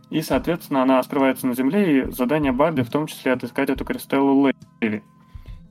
[0.10, 4.52] И, соответственно, она скрывается на Земле, и задание Барди в том числе отыскать эту Кристеллу
[4.82, 5.02] Леви.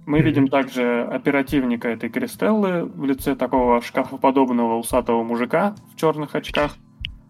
[0.06, 6.76] Мы видим также оперативника этой Кристеллы в лице такого шкафоподобного усатого мужика в черных очках,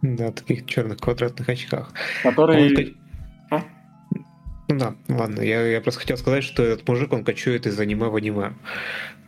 [0.02, 1.92] Да, таких черных квадратных очках.
[2.22, 2.94] который...
[3.50, 3.62] Он А?
[4.68, 8.06] Ну да, ладно, я, я просто хотел сказать, что этот мужик, он кочует из аниме
[8.06, 8.52] в аниме.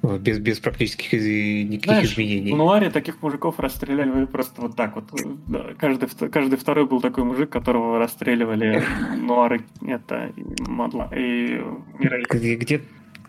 [0.02, 2.52] Без, без практических из- никаких Знаешь, изменений.
[2.52, 5.04] в Нуаре таких мужиков расстреляли просто вот так вот.
[5.78, 8.82] Каждый, каждый второй был такой мужик, которого расстреливали
[9.16, 10.32] Нуары это,
[10.66, 11.62] Мадла, и
[12.00, 12.24] Мирей.
[12.28, 12.80] Где,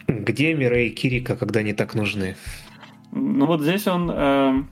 [0.07, 2.35] где, Мирей и Кирика, когда они так нужны?
[3.11, 4.63] Ну вот здесь он, э,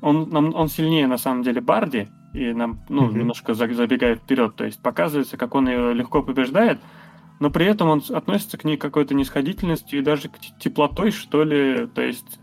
[0.00, 3.18] он, нам- он сильнее на самом деле Барди, и нам ну, Мгм.
[3.20, 6.80] немножко за- забегает вперед, то есть показывается, как он ее легко побеждает,
[7.38, 11.86] но при этом он относится к ней какой-то нисходительностью и даже к теплотой, что ли,
[11.86, 12.40] то есть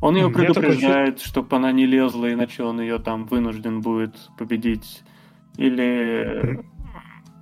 [0.00, 4.14] он ее меня такое предупреждает, чтобы она не лезла, иначе он ее там вынужден будет
[4.36, 5.02] победить,
[5.56, 6.60] или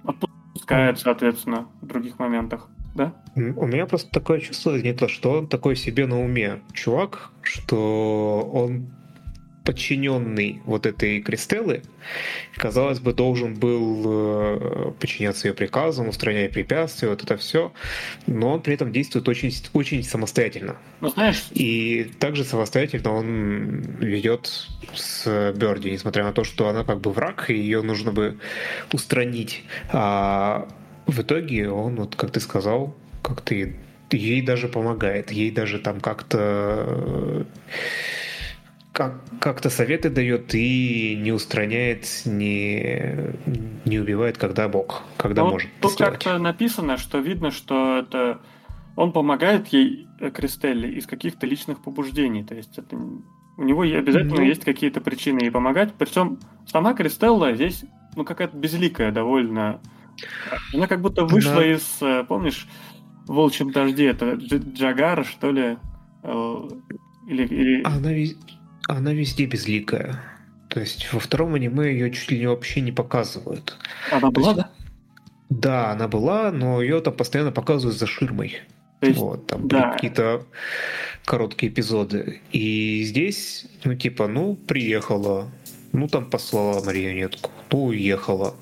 [0.04, 3.14] отпускает, соответственно, в других моментах, да?
[3.34, 8.48] У меня просто такое чувство не то, что он такой себе на уме чувак, что
[8.52, 8.90] он
[9.66, 11.82] подчиненный вот этой Кристеллы,
[12.56, 17.72] казалось бы, должен был э, подчиняться ее приказам, устранять препятствия, вот это все,
[18.26, 20.76] но он при этом действует очень, очень самостоятельно.
[21.00, 27.00] Ну, знаешь, И также самостоятельно он ведет с Берди, несмотря на то, что она как
[27.00, 28.38] бы враг, и ее нужно бы
[28.92, 29.64] устранить.
[29.90, 30.68] А
[31.06, 33.74] в итоге он, вот как ты сказал, как ты
[34.12, 37.44] ей даже помогает, ей даже там как-то
[38.96, 43.34] как, как-то советы дает и не устраняет, не,
[43.84, 48.40] не убивает, когда Бог, когда Ну, вот может тут как-то написано, что видно, что это
[48.96, 52.42] он помогает ей э, Кристелле из каких-то личных побуждений.
[52.42, 54.42] То есть это у него обязательно Ну.
[54.42, 55.92] есть какие-то причины ей помогать.
[55.98, 57.84] Причем сама Кристелла здесь
[58.16, 59.78] ну какая-то безликая довольно.
[60.72, 62.66] Она как будто вышла Она- из, э, помнишь,
[63.26, 65.76] в волчьем дожде, это Дж- Джагара, что ли?
[66.22, 66.68] Э,
[67.28, 68.10] Или, или- Она,
[68.88, 70.22] она везде безликая.
[70.68, 73.76] То есть во втором аниме ее чуть ли не вообще не показывают.
[74.10, 74.70] она была, есть- да?
[75.48, 78.62] Да, она была, но ее там постоянно показывают за ширмой.
[79.00, 79.80] То есть, вот, там да.
[79.80, 80.46] были какие-то
[81.24, 82.40] короткие эпизоды.
[82.50, 85.50] И здесь, ну, типа, ну, приехала,
[85.92, 88.54] ну, там послала марионетку, ну, уехала.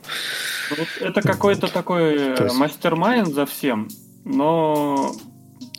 [0.71, 1.73] Ну, это какой-то Вот.
[1.73, 3.89] такой э, есть- мастер-майнд за всем,
[4.25, 5.13] но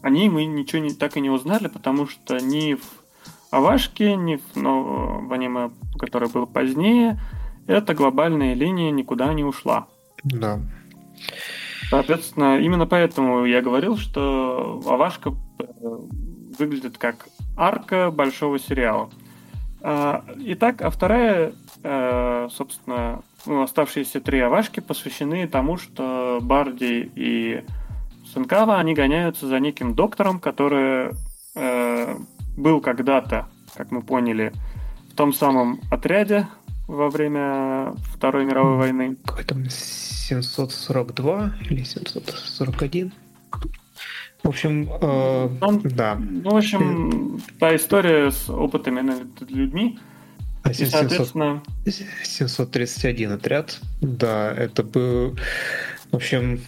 [0.01, 3.04] о ней мы ничего не, так и не узнали, потому что ни в
[3.51, 7.19] В, но, в аниме, которое было позднее,
[7.67, 9.88] эта глобальная линия никуда не ушла.
[10.23, 10.60] Да.
[11.89, 15.63] Соответственно, именно поэтому я говорил, что Авашка э,
[16.58, 19.10] выглядит как арка большого сериала.
[19.81, 21.53] А, Итак, а вторая,
[21.84, 27.63] э, собственно, ну, оставшиеся три Авашки посвящены тому, что Барди и
[28.34, 31.12] Сенкава, они гоняются за неким доктором, который
[31.55, 32.17] э,
[32.55, 34.53] был когда-то, как мы поняли,
[35.11, 36.47] в том самом отряде,
[36.87, 39.17] во время Второй мировой войны.
[39.25, 43.11] Какой там 742 или 741?
[44.43, 46.15] В общем, э, Он, да.
[46.15, 49.97] Ну, в общем, та история с опытами над людьми.
[50.61, 51.63] А И, 700 соответственно,
[52.23, 55.35] 731 отряд, да, это был,
[56.11, 56.59] в общем,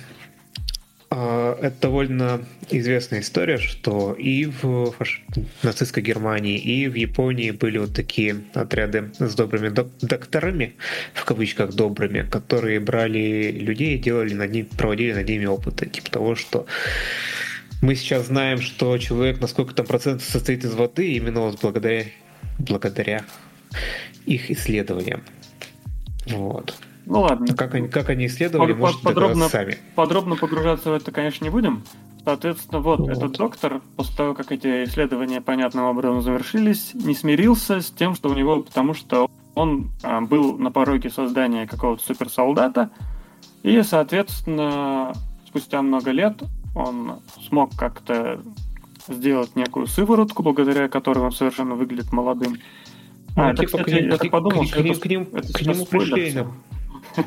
[1.10, 5.22] это довольно известная история, что и в фаш-
[5.63, 10.76] нацистской Германии, и в Японии были вот такие отряды с добрыми док- докторами,
[11.13, 16.12] в кавычках добрыми, которые брали людей и делали над ним, проводили над ними опыты, типа
[16.12, 16.65] того, что
[17.82, 22.06] мы сейчас знаем, что человек на сколько там процентов состоит из воды, именно вот благодаря,
[22.60, 23.24] благодаря
[24.26, 25.24] их исследованиям.
[26.26, 26.76] Вот.
[27.08, 27.48] Ну ладно.
[27.56, 29.78] Как они, как они исследовали, Под- можете подробно- сами.
[29.96, 31.84] Подробно погружаться в это, конечно, не будем.
[32.24, 33.10] Соответственно, вот, Вот.
[33.10, 38.30] этот доктор, после того, как эти исследования понятным образом завершились, не смирился с тем, что
[38.30, 42.89] у него, потому что он а, был на пороге создания какого-то суперсолдата,
[43.63, 45.13] и, соответственно,
[45.48, 46.43] спустя много лет
[46.76, 47.13] он
[47.48, 48.41] смог как-то
[49.08, 52.58] сделать некую сыворотку, благодаря которой он совершенно выглядит молодым.
[53.36, 55.00] Ну, А, это, типа, кстати, к ним- я так к- подумал, к что ним- это-
[55.02, 56.46] к ним- это к нему пришли.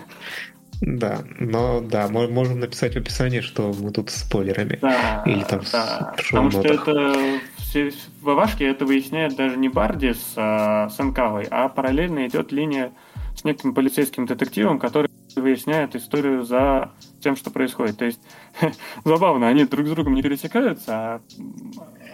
[0.80, 4.78] Да, но да, мо- можем написать в описании, что мы тут с спойлерами.
[4.80, 9.68] Да, Или там да, с потому что это все, в Авашке это выясняет даже не
[9.68, 12.92] Барди с, а, с Энкавой, а параллельно идет линия
[13.36, 17.98] с неким полицейским детективом, который выясняет историю за тем, что происходит.
[17.98, 18.20] То есть
[19.04, 21.20] забавно, они друг с другом не пересекаются, а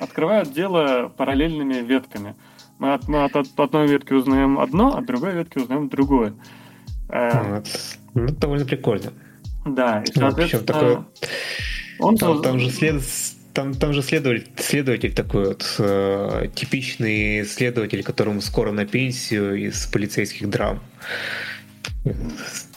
[0.01, 2.35] открывают дело параллельными ветками.
[2.79, 6.35] Мы от, мы от- от одной ветки узнаем одно, от другой ветки узнаем другое.
[7.09, 9.12] Ну, это довольно прикольно.
[9.64, 11.05] Да, и Ну, соответственно, такое-
[11.99, 13.03] он Там, же след...
[13.53, 19.87] Там, там же следователь, следователь такой вот э, типичный следователь, которому скоро на пенсию из
[19.87, 20.81] полицейских драм.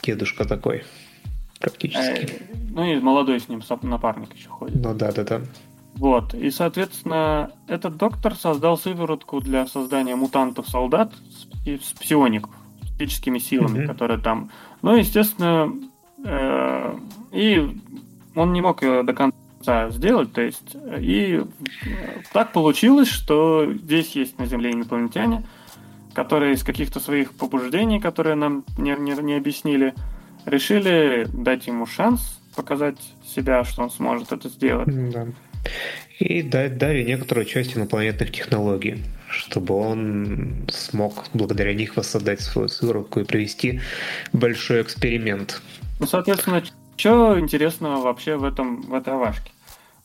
[0.01, 0.83] Дедушка такой,
[1.59, 2.31] практически.
[2.31, 4.81] Э, Ну и молодой с ним напарник еще ходит.
[4.81, 5.41] Ну да, да, да.
[5.95, 6.33] Вот.
[6.33, 11.13] И, соответственно, этот доктор создал сыворотку для создания мутантов-солдат
[11.65, 12.51] с псиоников,
[12.99, 13.87] с психическими силами, Мгм.
[13.87, 14.51] которые там.
[14.81, 15.71] Ну, естественно,
[16.25, 16.97] э,
[17.31, 17.77] и
[18.35, 21.87] он не мог ее до конца сделать, то есть, и э,
[22.33, 25.43] так получилось, что здесь есть на Земле инопланетяне,
[26.13, 29.93] которые из каких-то своих побуждений, которые нам не, не, не объяснили,
[30.45, 34.89] решили дать ему шанс показать себя, что он сможет это сделать.
[35.11, 35.27] Да.
[36.19, 43.19] И дать дали некоторую часть инопланетных технологий, чтобы он смог благодаря них воссоздать свою сыворотку
[43.19, 43.81] и провести
[44.33, 45.61] большой эксперимент.
[45.99, 46.63] Ну, соответственно,
[46.97, 49.51] что интересного вообще в этом в этой авашке?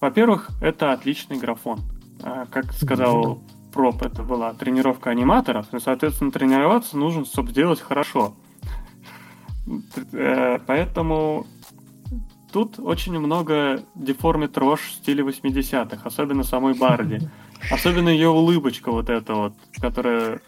[0.01, 1.81] Во-первых, это отличный графон.
[2.23, 3.41] А, Как сказал
[3.73, 8.35] Проб, это была тренировка аниматоров, и, соответственно, тренироваться нужно, чтобы сделать хорошо.
[10.13, 11.47] Э, Поэтому
[12.53, 17.29] тут очень много деформит рожь в стиле 80-х, особенно самой Барди.
[17.71, 20.41] Особенно ее улыбочка вот эта вот, которая...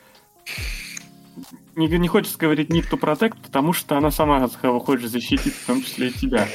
[1.75, 4.47] Не, не хочется говорить need to protect, потому что она сама
[4.81, 6.49] хочет защитить, в том числе и тебя.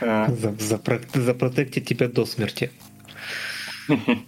[0.00, 2.70] Э, За, запротектить запротектить тебя до смерти.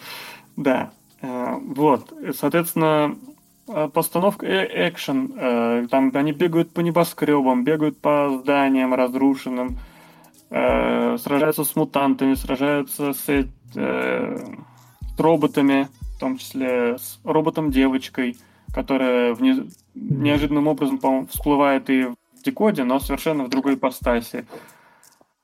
[0.57, 0.91] Да.
[1.23, 2.13] Э, Вот.
[2.35, 3.17] Соответственно,
[3.69, 4.47] э, постановка
[4.89, 5.89] экшен.
[5.89, 9.79] Там они бегают по небоскребам, бегают по зданиям разрушенным,
[10.51, 13.29] сражаются с мутантами, сражаются с
[15.21, 18.37] роботами, в том числе с роботом-девочкой,
[18.75, 24.45] которая вне- неожиданным образом, по-моему, всплывает и в декоде, но совершенно в другой ипостаси.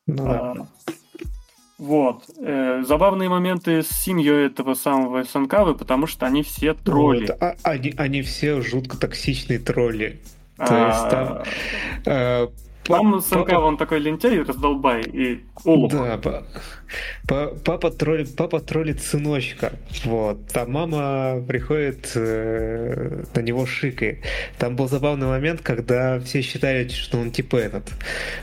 [0.06, 0.52] Ну да.
[0.52, 0.66] А,
[1.78, 2.24] Вот.
[2.38, 7.26] Э, Забавные моменты с семьей этого самого Санкавы, потому что они все тролли.
[7.26, 10.20] Вот, а- они, они все жутко токсичные тролли.
[10.56, 11.42] То А, есть там...
[12.06, 12.48] э,
[12.86, 15.92] папа- Санкава, он такой лентяй, раздолбай и олух.
[15.92, 16.42] Да, па-
[17.26, 19.72] па- папа, троллит, папа троллит сыночка.
[20.04, 20.38] Вот.
[20.54, 24.20] А мама приходит э, на него шикает.
[24.58, 27.84] Там был забавный момент, когда все считали, что он типа этот,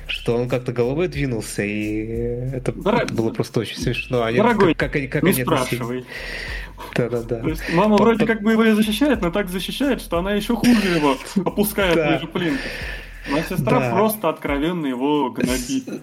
[0.07, 1.97] что он как-то головой двинулся, и
[2.53, 4.23] это, Дорог- это было просто очень смешно.
[4.23, 6.05] Они, Дорогой, как, как они, как Не они спрашивай.
[6.95, 7.41] Да-да-да.
[7.41, 10.33] То есть мама По- вроде как бы его и защищает, но так защищает, что она
[10.33, 11.15] еще хуже его
[11.45, 12.13] опускает Да.
[12.15, 12.59] ниже плинтуса.
[13.29, 13.91] Но сестра Да.
[13.91, 16.01] просто откровенно его гнобит.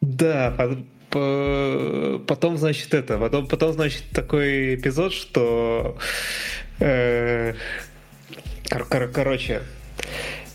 [0.00, 0.76] Да, по-
[1.10, 5.96] по- потом, значит, это, потом, потом, значит, такой эпизод, что,
[6.80, 7.54] э,
[8.70, 9.62] кор- кор- короче,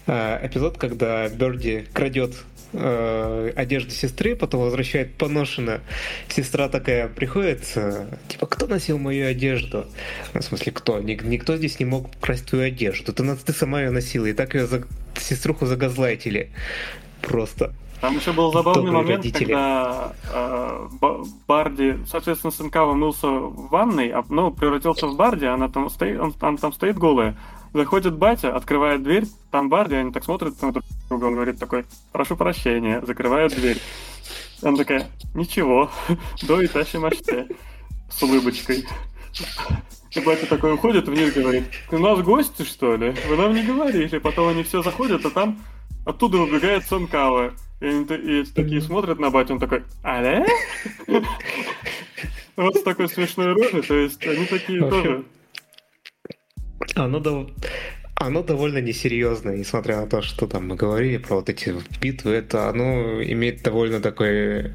[0.07, 2.35] э, эпизод, когда Берди крадет
[2.73, 5.81] э, одежду сестры, потом возвращает поношено.
[6.27, 9.85] Сестра такая приходит, э, типа, кто носил мою одежду?
[10.33, 10.99] Ну, в смысле, кто?
[10.99, 13.13] Ник- никто здесь не мог красть твою одежду.
[13.13, 14.83] Ты, ты сама ее носила, и так ее за...
[15.17, 16.51] сеструху загазлайтили.
[17.21, 17.73] Просто.
[18.01, 19.45] Там еще был забавный момент, родители.
[19.45, 20.87] когда э,
[21.47, 26.33] Барди, соответственно, сынка мылся в ванной, а, ну, превратился в Барди, она там стоит, он,
[26.39, 27.35] он там стоит голая.
[27.73, 31.85] Заходит батя, открывает дверь, там Барди, они так смотрят на друг друга, он говорит такой,
[32.11, 33.77] прошу прощения, закрывает дверь.
[34.61, 35.91] Она такая, ничего,
[36.43, 37.47] до и тащи мачте,
[38.09, 38.85] с улыбочкой.
[40.11, 43.13] И батя такой уходит вниз, говорит, у нас гости, что ли?
[43.27, 44.17] Вы нам не говорили.
[44.17, 45.59] Потом они все заходят, а там
[46.05, 47.53] оттуда убегает Сонкава.
[47.81, 50.45] И, и, и такие смотрят на батю, он такой, аля?
[52.55, 55.25] Вот с такой смешной рожей, то есть они такие тоже.
[56.95, 57.49] Оно, дов...
[58.19, 62.69] оно довольно несерьезное, несмотря на то, что там мы говорили про вот эти битвы, это
[62.69, 64.73] оно имеет довольно такой,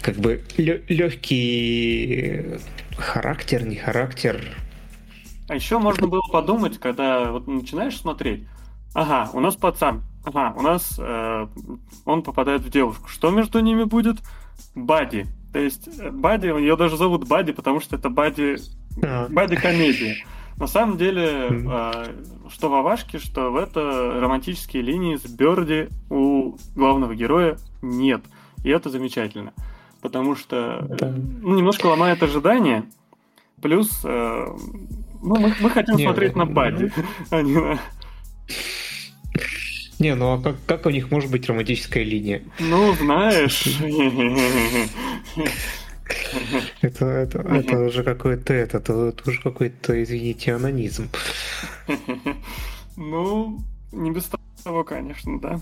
[0.00, 2.58] как бы, легкий
[2.96, 4.40] характер, не характер.
[5.48, 8.46] А еще можно было подумать, когда вот начинаешь смотреть,
[8.94, 11.46] ага, у нас пацан, Ага, у нас э,
[12.06, 13.08] он попадает в девушку.
[13.08, 14.16] Что между ними будет?
[14.74, 15.26] Бади.
[15.52, 18.56] То есть э, Бади, ее даже зовут Бади, потому что это Бади,
[19.02, 19.28] а.
[19.28, 20.16] Бади комедия.
[20.56, 22.14] На самом деле, э,
[22.48, 23.80] что в Авашке, что в это
[24.20, 28.22] романтические линии с Берди у главного героя нет.
[28.62, 29.52] И это замечательно.
[30.00, 30.86] Потому что
[31.42, 32.84] ну, немножко ломает ожидания.
[33.60, 34.46] Плюс э,
[35.22, 36.92] ну, мы, мы хотим не, смотреть на Бади,
[37.30, 37.78] а не на
[39.98, 42.42] не, ну а как, как у них может быть романтическая линия?
[42.58, 43.64] Ну, знаешь.
[46.82, 51.08] Это, это, это уже какой-то это, это уже какой-то, извините, анонизм.
[52.96, 54.30] Ну, не без
[54.62, 55.60] того, конечно, да.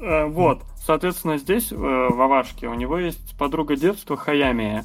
[0.00, 4.84] А, вот, соответственно, здесь, э, в Авашке, у него есть подруга детства Хаямия,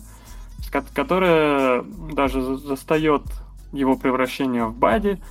[0.93, 3.24] которая даже застает
[3.72, 5.22] его превращение в Бади,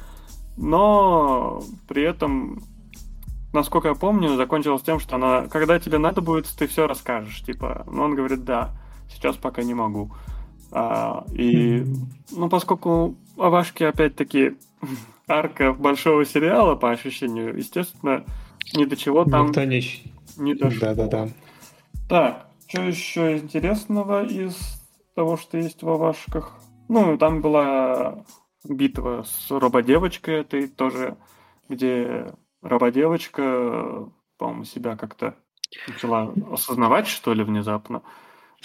[0.56, 2.62] но при этом
[3.54, 7.40] насколько я помню, закончилось тем, что она, когда тебе надо будет, ты все расскажешь.
[7.42, 8.72] Типа, ну он говорит, да,
[9.08, 10.12] сейчас пока не могу.
[10.70, 11.84] А, и,
[12.32, 14.56] ну, поскольку Авашки, опять-таки,
[15.28, 18.24] арка большого сериала, по ощущению, естественно,
[18.74, 19.82] ни до чего там Никто не...
[20.36, 20.80] не дошло.
[20.80, 21.28] Да-да-да.
[22.08, 24.56] Так, что еще интересного из
[25.14, 26.54] того, что есть в Авашках?
[26.88, 28.24] Ну, там была
[28.68, 31.16] битва с рободевочкой этой тоже,
[31.68, 35.36] где рабодевочка, по-моему, себя как-то
[35.88, 38.02] начала осознавать, что ли, внезапно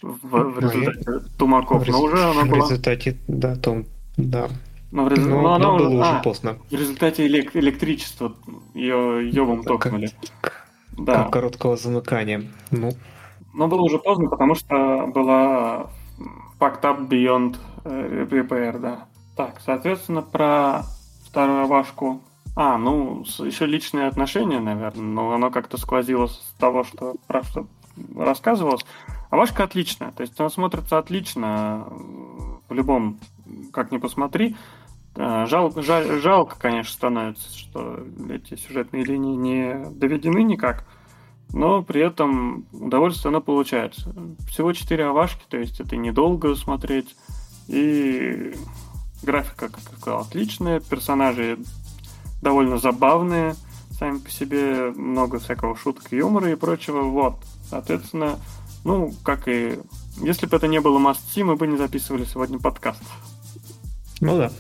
[0.02, 1.84] в, в результате ну, Тумаков.
[1.84, 2.66] В, но уже она была...
[2.66, 3.86] В результате, да, том,
[4.18, 4.50] да.
[4.92, 5.26] Но, в рез...
[5.26, 6.58] но, но она было уже а, поздно.
[6.70, 7.56] В результате элек...
[7.56, 8.34] электричества
[8.74, 10.12] ее ёбом токнули.
[10.42, 10.68] Как...
[10.98, 11.24] Да.
[11.24, 12.44] Как короткого замыкания.
[12.72, 12.92] Ну.
[13.54, 15.90] Но было уже поздно, потому что была
[16.60, 19.06] Packed Up Beyond э, Repair, да.
[19.36, 20.84] Так, соответственно, про
[21.26, 22.22] вторую вашку
[22.56, 27.68] а, ну, еще личные отношения, наверное, но оно как-то сквозило с того, что про что
[28.16, 28.86] рассказывалось.
[29.30, 31.86] А Вашка отличная, то есть она смотрится отлично
[32.68, 33.20] в любом,
[33.72, 34.56] как ни посмотри.
[35.16, 38.00] Э, жалко, жаль, жалко, конечно, становится, что
[38.30, 40.86] эти сюжетные линии не доведены никак,
[41.54, 44.14] но при этом удовольствие оно получается.
[44.48, 47.16] Всего 4 овашки, то есть это недолго смотреть,
[47.68, 48.56] и
[49.22, 51.60] графика, как я сказал, отличная, персонажи
[52.42, 53.56] довольно забавные,
[53.92, 57.02] сами по себе много всякого шуток, юмора и прочего.
[57.02, 57.36] Вот,
[57.70, 58.40] соответственно,
[58.84, 59.80] ну, как и...
[60.18, 63.02] Если бы это не было must мы бы не записывали сегодня подкаст.
[64.22, 64.52] Ну да.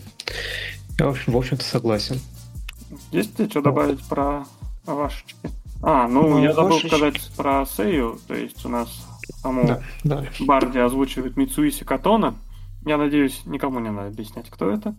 [0.97, 2.19] Я, в, общем, в общем-то, согласен.
[3.11, 4.45] Есть тебе что добавить про
[4.85, 5.35] вашечки?
[5.81, 6.87] А, ну, ну я забыл вашечки.
[6.87, 8.89] сказать про Сею, то есть у нас
[9.41, 10.25] саму да, да.
[10.41, 12.35] Барди озвучивает Мицуиси Катона.
[12.85, 14.95] Я надеюсь, никому не надо объяснять, кто это.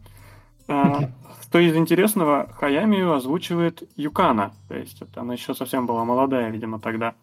[0.68, 1.10] А,
[1.42, 4.52] что из интересного, Хаямию озвучивает Юкана.
[4.68, 7.14] То есть это она еще совсем была молодая, видимо, тогда.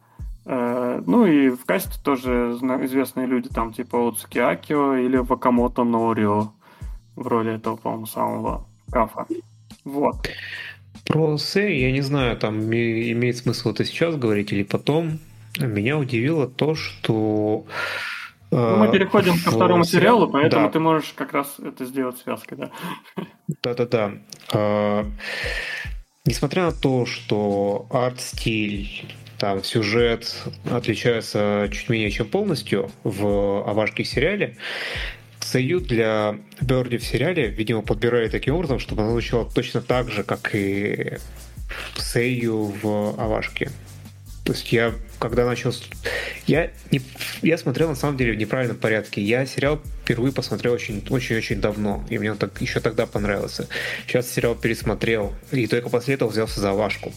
[0.49, 6.53] Э, ну и в касте тоже известные люди, там типа Оцуки Акио или Вакамото Норио
[7.17, 9.27] в роли этого, по-моему, самого Кафа.
[9.83, 10.15] Вот.
[11.05, 15.19] Про Сэй, я не знаю, там имеет смысл это сейчас говорить или потом.
[15.59, 17.65] Меня удивило то, что
[18.51, 20.71] ну, мы переходим ко второму сериалу, поэтому да.
[20.71, 22.71] ты можешь как раз это сделать связкой, да?
[23.63, 24.13] Да-да-да.
[24.53, 25.05] А,
[26.25, 29.05] несмотря на то, что арт-стиль,
[29.37, 30.35] там сюжет
[30.69, 34.57] отличается чуть менее чем полностью в Авашке сериале,
[35.39, 40.23] Сою для Берди в сериале, видимо, подбирали таким образом, чтобы она звучала точно так же,
[40.23, 41.17] как и
[41.97, 43.71] Сею в Авашке.
[44.43, 45.73] То есть я когда начал...
[46.45, 47.01] Я, не...
[47.41, 49.21] я смотрел, на самом деле, в неправильном порядке.
[49.21, 53.67] Я сериал впервые посмотрел очень-очень-очень давно, и мне он так, еще тогда понравился.
[54.07, 57.11] Сейчас сериал пересмотрел, и только после этого взялся за Вашку.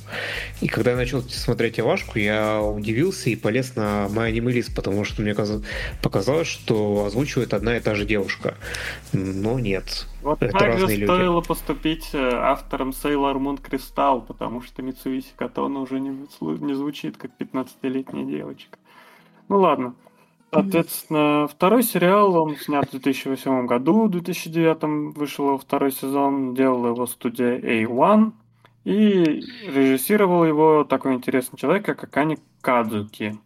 [0.60, 5.22] И когда я начал смотреть Вашку, я удивился и полез на мой аниме-лист, потому что
[5.22, 5.36] мне
[6.02, 8.56] показалось, что озвучивает одна и та же девушка.
[9.12, 10.08] Но нет.
[10.22, 11.04] Вот это так же люди.
[11.04, 17.16] стоило поступить э, автором Sailor Moon Crystal, потому что Мицуиси Катона уже не, не звучит
[17.16, 17.30] как
[17.90, 18.78] 15-летняя девочка.
[19.48, 19.94] Ну ладно.
[20.52, 26.88] Соответственно, второй сериал, он снят в 2008 году, в 2009 вышел его второй сезон, делала
[26.88, 28.32] его студия A1,
[28.84, 28.92] и
[29.68, 33.38] режиссировал его такой интересный человек, как Акани Кадзуки.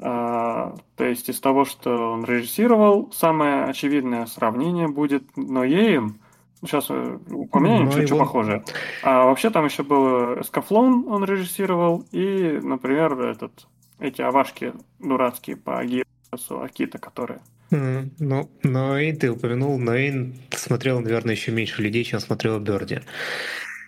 [0.00, 6.20] А, то есть из того, что он режиссировал, самое очевидное сравнение будет Ноеем.
[6.62, 8.06] Сейчас э, упомянем, что, его...
[8.06, 8.64] что похоже.
[9.02, 13.66] А вообще там еще был Эскафлон он режиссировал, и, например, этот,
[13.98, 16.04] эти авашки дурацкие по Гиру
[16.50, 17.40] Акита, которые.
[17.70, 23.00] Mm, ну, Ноэйн ты упомянул, Ноэйн смотрел, наверное, еще меньше людей, чем смотрел Берди.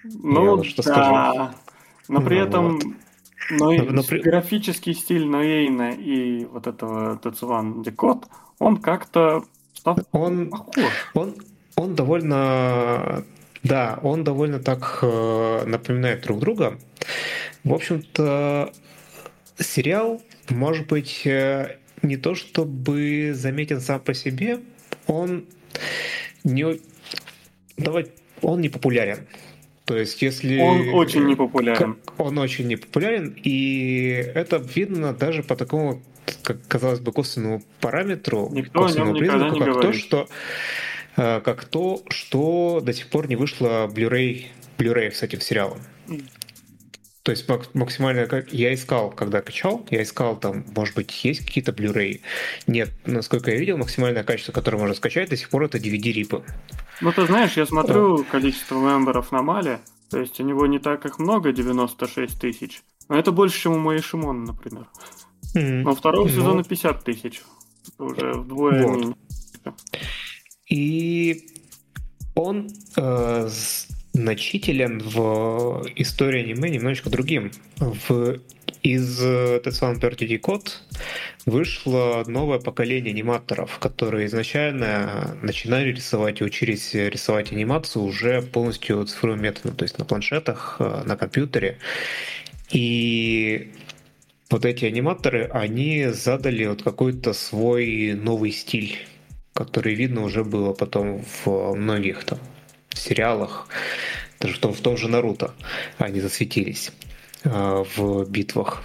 [0.05, 0.93] Ну, вот что да.
[0.93, 1.51] Скажу.
[2.09, 2.85] Но при ну, этом вот.
[3.51, 4.21] но, но, но при...
[4.21, 8.27] графический стиль Ноэйна и вот этого Тецуан Декот,
[8.59, 9.45] он как-то
[10.13, 10.53] он,
[11.15, 11.35] он,
[11.77, 13.25] он довольно
[13.63, 16.79] да, он довольно так э, напоминает друг друга.
[17.63, 18.73] В общем-то,
[19.61, 24.61] сериал, может быть, э, не то чтобы заметен сам по себе,
[25.07, 25.47] он
[26.45, 26.81] не,
[27.77, 28.07] давай,
[28.43, 29.27] он не популярен.
[29.85, 30.59] То есть, если...
[30.61, 31.99] Он очень непопулярен.
[32.17, 36.01] Он очень непопулярен, и это видно даже по такому,
[36.43, 39.83] как казалось бы, косвенному параметру, Никто косвенному признаку, как говорит.
[39.83, 40.29] то, что
[41.17, 44.47] э, как то, что до сих пор не вышло Blu-ray,
[44.79, 45.81] Blu-ray с этим сериалом.
[47.23, 51.73] То есть максимально, как я искал, когда качал, я искал там, может быть, есть какие-то
[51.73, 52.21] Blu-ray.
[52.67, 56.43] Нет, насколько я видел, максимальное качество, которое можно скачать, до сих пор это DVD-рипы.
[57.03, 61.05] Ну, ты знаешь, я смотрю количество мемберов на Мале, то есть у него не так
[61.05, 62.83] их много, 96 тысяч.
[63.09, 64.89] Но это больше, чем у моей Шимона, например.
[65.55, 65.83] Mm-hmm.
[65.83, 66.31] Но второго ну...
[66.31, 67.43] сезона 50 тысяч.
[67.99, 69.17] Уже вдвое вот.
[70.69, 71.47] И
[72.35, 73.49] он э,
[74.13, 77.53] значителен в истории аниме немножечко другим.
[77.79, 78.39] В,
[78.83, 80.71] из Tetsuan Birthday Code
[81.47, 89.43] вышло новое поколение аниматоров, которые изначально начинали рисовать и учились рисовать анимацию уже полностью цифровым
[89.43, 91.79] методом, то есть на планшетах, на компьютере.
[92.71, 93.73] И
[94.51, 98.97] вот эти аниматоры, они задали вот какой-то свой новый стиль,
[99.53, 102.39] который видно уже было потом в многих там
[103.01, 103.67] сериалах,
[104.41, 105.55] даже в том, в том же Наруто
[105.99, 106.93] они засветились
[107.45, 108.83] э, в битвах.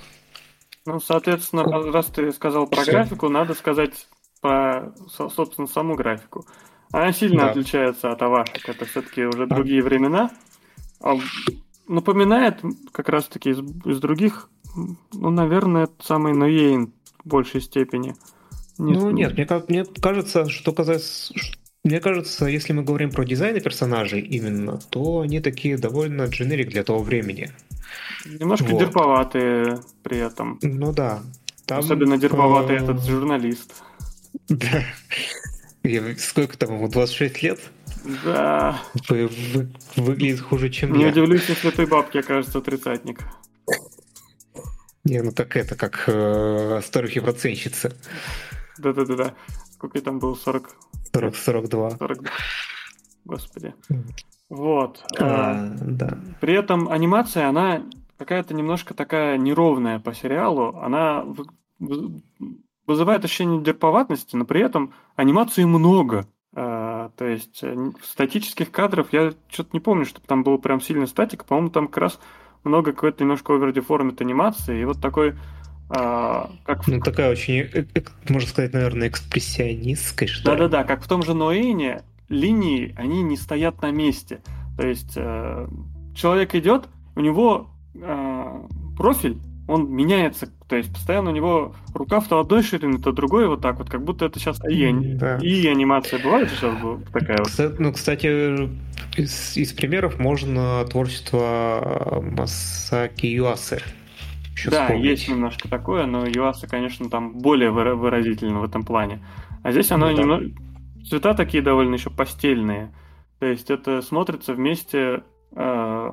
[0.86, 2.92] Ну, соответственно, раз ты сказал про Все.
[2.92, 4.08] графику, надо сказать
[4.42, 6.46] про, собственно, саму графику.
[6.92, 7.50] Она сильно да.
[7.50, 8.70] отличается от Авашек.
[8.70, 9.84] Это все-таки уже другие а.
[9.84, 10.32] времена.
[11.88, 12.62] Напоминает
[12.92, 14.50] как раз-таки из, из других,
[15.14, 16.94] ну, наверное, самый Ноейн
[17.24, 18.16] в большей степени.
[18.78, 21.34] Не ну, нет, мне, мне кажется, что касается,
[21.86, 26.84] мне кажется, если мы говорим про дизайны персонажей именно, то они такие довольно дженерик для
[26.84, 27.52] того времени.
[28.26, 28.80] Немножко вот.
[28.80, 30.58] дерповатые при этом.
[30.64, 31.22] Ну да.
[31.68, 32.80] Там, Особенно дерповатый э...
[32.84, 33.84] этот журналист.
[34.50, 34.84] Да.
[36.18, 37.60] Сколько там ему, 26 лет?
[38.24, 38.82] Да.
[39.08, 41.10] Вы, вы, выглядит хуже, чем Не я.
[41.10, 43.20] удивлюсь, если той бабке окажется тридцатник.
[45.04, 47.96] Не, ну так это, как э, старухи процентщица.
[48.80, 49.36] Да-да-да-да.
[49.86, 50.34] Сколько там было?
[50.34, 50.76] 40...
[51.14, 51.90] 40, 42.
[51.92, 52.30] 42.
[53.26, 53.76] Господи.
[54.50, 55.06] Вот.
[55.20, 56.18] А, а, да.
[56.42, 57.84] При этом анимация, она
[58.18, 60.76] какая-то немножко такая неровная по сериалу.
[60.78, 61.24] Она
[62.88, 66.26] вызывает ощущение дерповатности, но при этом анимации много.
[66.56, 71.06] А, то есть э, статических кадров я что-то не помню, чтобы там было прям сильно
[71.06, 71.46] статика.
[71.46, 72.20] По-моему, там как раз
[72.64, 74.82] много какой-то немножко овердеформит анимации.
[74.82, 75.36] И вот такой
[75.90, 81.08] а, как ну, такая очень, э, э, можно сказать, наверное, экспрессионистская, что Да-да-да, как в
[81.08, 84.42] том же Ноэне, линии, они не стоят на месте.
[84.78, 85.68] То есть э,
[86.16, 88.68] человек идет, у него э,
[88.98, 93.62] профиль, он меняется, то есть постоянно у него рукав то одной ширины, то другой, вот
[93.62, 95.38] так вот, как будто это сейчас и, да.
[95.38, 96.76] и анимация бывает сейчас
[97.12, 97.80] такая вот.
[97.80, 98.70] Ну, кстати,
[99.18, 103.82] из, из примеров можно творчество Масаки Юасы
[104.56, 105.06] еще Да, вспомнить.
[105.06, 109.24] есть немножко такое, но Юаса, конечно, там более выразительно в этом плане.
[109.64, 110.22] А здесь оно ну, да.
[110.22, 110.46] немного...
[111.08, 112.94] Цвета такие довольно еще постельные.
[113.40, 116.12] То есть это смотрится вместе э,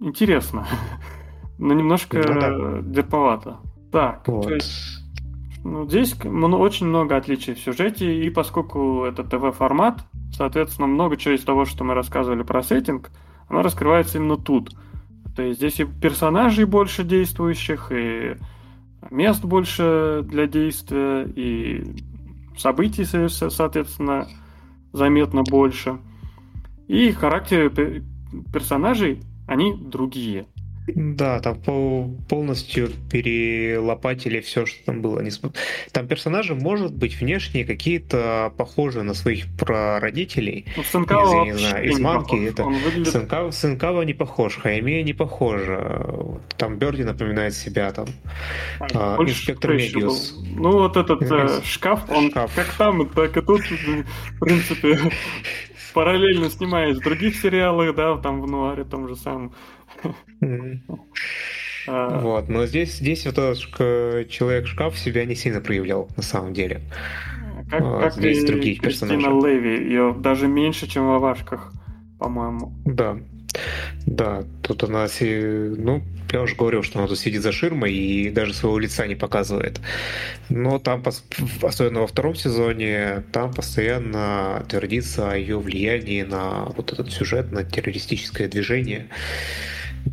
[0.00, 0.66] интересно,
[1.58, 2.82] но немножко ну, да.
[2.82, 3.58] дерповато.
[3.92, 4.44] Так, вот.
[4.44, 5.04] то есть,
[5.62, 11.44] ну, здесь очень много отличий в сюжете, и поскольку это ТВ-формат, соответственно, много чего из
[11.44, 13.10] того, что мы рассказывали про сеттинг,
[13.48, 14.74] оно раскрывается именно тут.
[15.36, 18.36] То есть здесь и персонажей больше действующих, и
[19.10, 21.84] мест больше для действия, и
[22.56, 24.26] событий, соответственно,
[24.92, 25.98] заметно больше.
[26.88, 28.02] И характеры
[28.52, 30.46] персонажей, они другие.
[30.88, 31.60] Да, там
[32.28, 35.22] полностью перелопатили все, что там было.
[35.92, 40.66] Там персонажи, может быть, внешне какие-то похожи на своих прародителей.
[40.76, 42.48] Ну, Сенкава из, не знаю, из манки.
[42.48, 42.64] Это...
[42.64, 43.12] выглядит...
[43.12, 46.06] Сенкава, Сенкава не похож, Хайме не похожа.
[46.56, 48.06] Там Берди напоминает себя там.
[48.94, 50.38] А, инспектор Мебиус.
[50.54, 52.54] Ну, вот этот э, шкаф, он шкаф.
[52.54, 54.98] как там, так и тут, в принципе,
[55.94, 59.52] параллельно снимаясь в других сериалах, да, там в Нуаре том же самом.
[61.88, 62.18] А.
[62.18, 63.58] Вот, но здесь, здесь вот этот
[64.28, 66.80] человек-шкаф себя не сильно проявлял на самом деле.
[67.70, 69.46] Как, вот, как здесь и другие Кристина персонажи.
[69.46, 71.72] Леви, ее даже меньше, чем в Авашках,
[72.18, 72.72] по-моему.
[72.84, 73.18] Да,
[74.06, 78.54] да, тут она, ну, я уже говорил, что она тут сидит за ширмой и даже
[78.54, 79.80] своего лица не показывает.
[80.48, 81.02] Но там,
[81.62, 87.64] особенно во втором сезоне, там постоянно твердится о ее влиянии на вот этот сюжет, на
[87.64, 89.08] террористическое движение.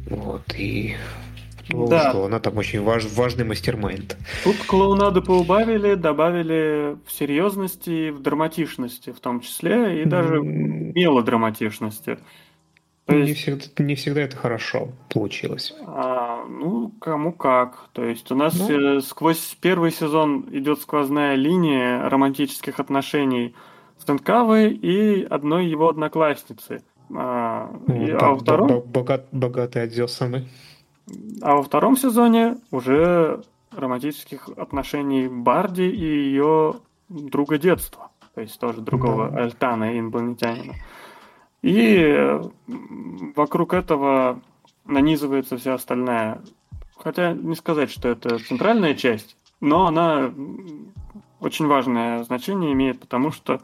[0.09, 0.95] Вот, и
[1.69, 2.09] да.
[2.09, 4.17] что она там очень важ, важный мастер-майнд.
[4.43, 10.93] Тут клоунаду поубавили, добавили в серьезности, в драматичности в том числе, и даже mm.
[10.93, 12.19] мелодраматичности.
[13.05, 13.27] То есть...
[13.27, 15.73] не, всегда, не всегда это хорошо получилось.
[15.85, 17.89] А, ну, кому как.
[17.91, 18.97] То есть у нас ну...
[18.97, 23.55] э, сквозь первый сезон идет сквозная линия романтических отношений
[23.99, 26.81] с Тенкавой и одной его одноклассницы.
[27.15, 28.81] А, и, а во втором...
[28.81, 30.47] Богат, богатый отзесаны.
[31.41, 33.41] А во втором сезоне уже
[33.71, 36.75] романтических отношений Барди и ее
[37.09, 38.09] друга детства.
[38.35, 39.43] То есть тоже другого да.
[39.43, 40.73] Альтана, инопланетянина.
[41.61, 42.39] И
[43.35, 44.41] вокруг этого
[44.85, 46.41] нанизывается вся остальная.
[46.97, 50.31] Хотя не сказать, что это центральная часть, но она
[51.39, 53.61] очень важное значение имеет, потому что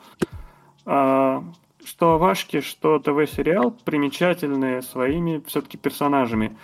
[0.86, 1.42] э,
[1.84, 6.58] что Авашки, что ТВ-сериал примечательные своими все-таки персонажами.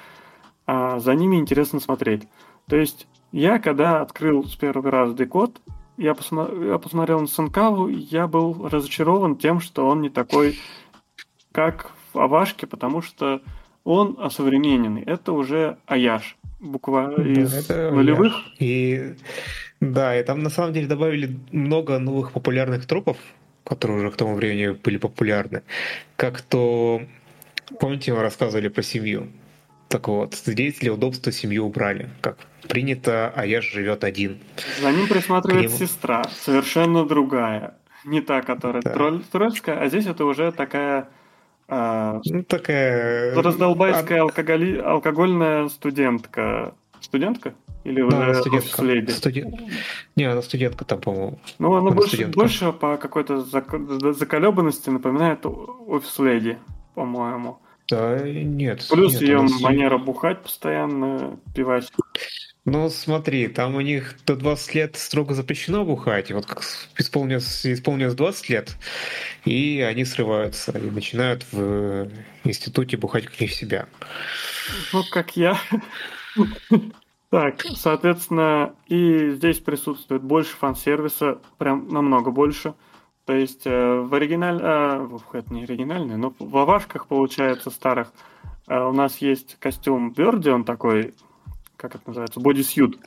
[0.67, 2.23] А за ними интересно смотреть.
[2.67, 5.61] То есть я, когда открыл с первого раза декод,
[5.97, 6.61] я, посмотр...
[6.63, 10.59] я посмотрел на Санкаву, я был разочарован тем, что он не такой
[11.51, 13.41] как в Авашке, потому что
[13.83, 15.03] он осовремененный.
[15.03, 18.33] Это уже Аяш, буква из нулевых.
[18.59, 19.15] И
[19.79, 23.17] да, и там на самом деле добавили много новых популярных тропов,
[23.65, 25.63] которые уже к тому времени были популярны.
[26.15, 27.01] Как то,
[27.79, 29.27] помните, мы рассказывали про семью.
[29.89, 32.09] Так вот, здесь для удобства семью убрали.
[32.21, 32.37] Как
[32.67, 34.39] принято, Аяш живет один.
[34.81, 35.77] За ним присматривает нему...
[35.77, 37.75] сестра, совершенно другая.
[38.05, 38.93] Не та, которая да.
[38.93, 41.09] тролль, тролльская, а здесь это уже такая
[41.67, 43.33] а, ну, такая...
[43.35, 44.77] Раздолбайская алкоголи...
[44.77, 46.75] алкогольная студентка.
[47.01, 47.53] Студентка?
[47.85, 48.83] Или да, уже студентка.
[48.83, 49.11] Леди?
[49.11, 49.55] Студен...
[50.15, 51.39] Не, она студентка там, по-моему.
[51.59, 53.73] Ну, она, она больше, больше по какой-то зак...
[54.15, 56.57] заколебанности напоминает офис леди,
[56.95, 57.59] по-моему.
[57.87, 58.87] Да, нет.
[58.89, 61.91] Плюс нет, ее манера бухать постоянно, пивать.
[62.65, 66.31] Ну, смотри, там у них до 20 лет строго запрещено бухать.
[66.31, 66.63] И вот как
[66.97, 68.75] исполнилось, исполнилось 20 лет,
[69.45, 72.09] и они срываются и начинают в
[72.43, 73.85] институте бухать как не в себя.
[74.91, 75.59] Ну, как я.
[77.35, 82.75] Так, соответственно, и здесь присутствует больше фан-сервиса, прям намного больше.
[83.25, 88.13] То есть э, в оригинале, э, это не оригинальный, но в авашках, получается, старых,
[88.67, 91.13] э, у нас есть костюм Берди, он такой
[91.75, 92.97] как это называется, бодисьют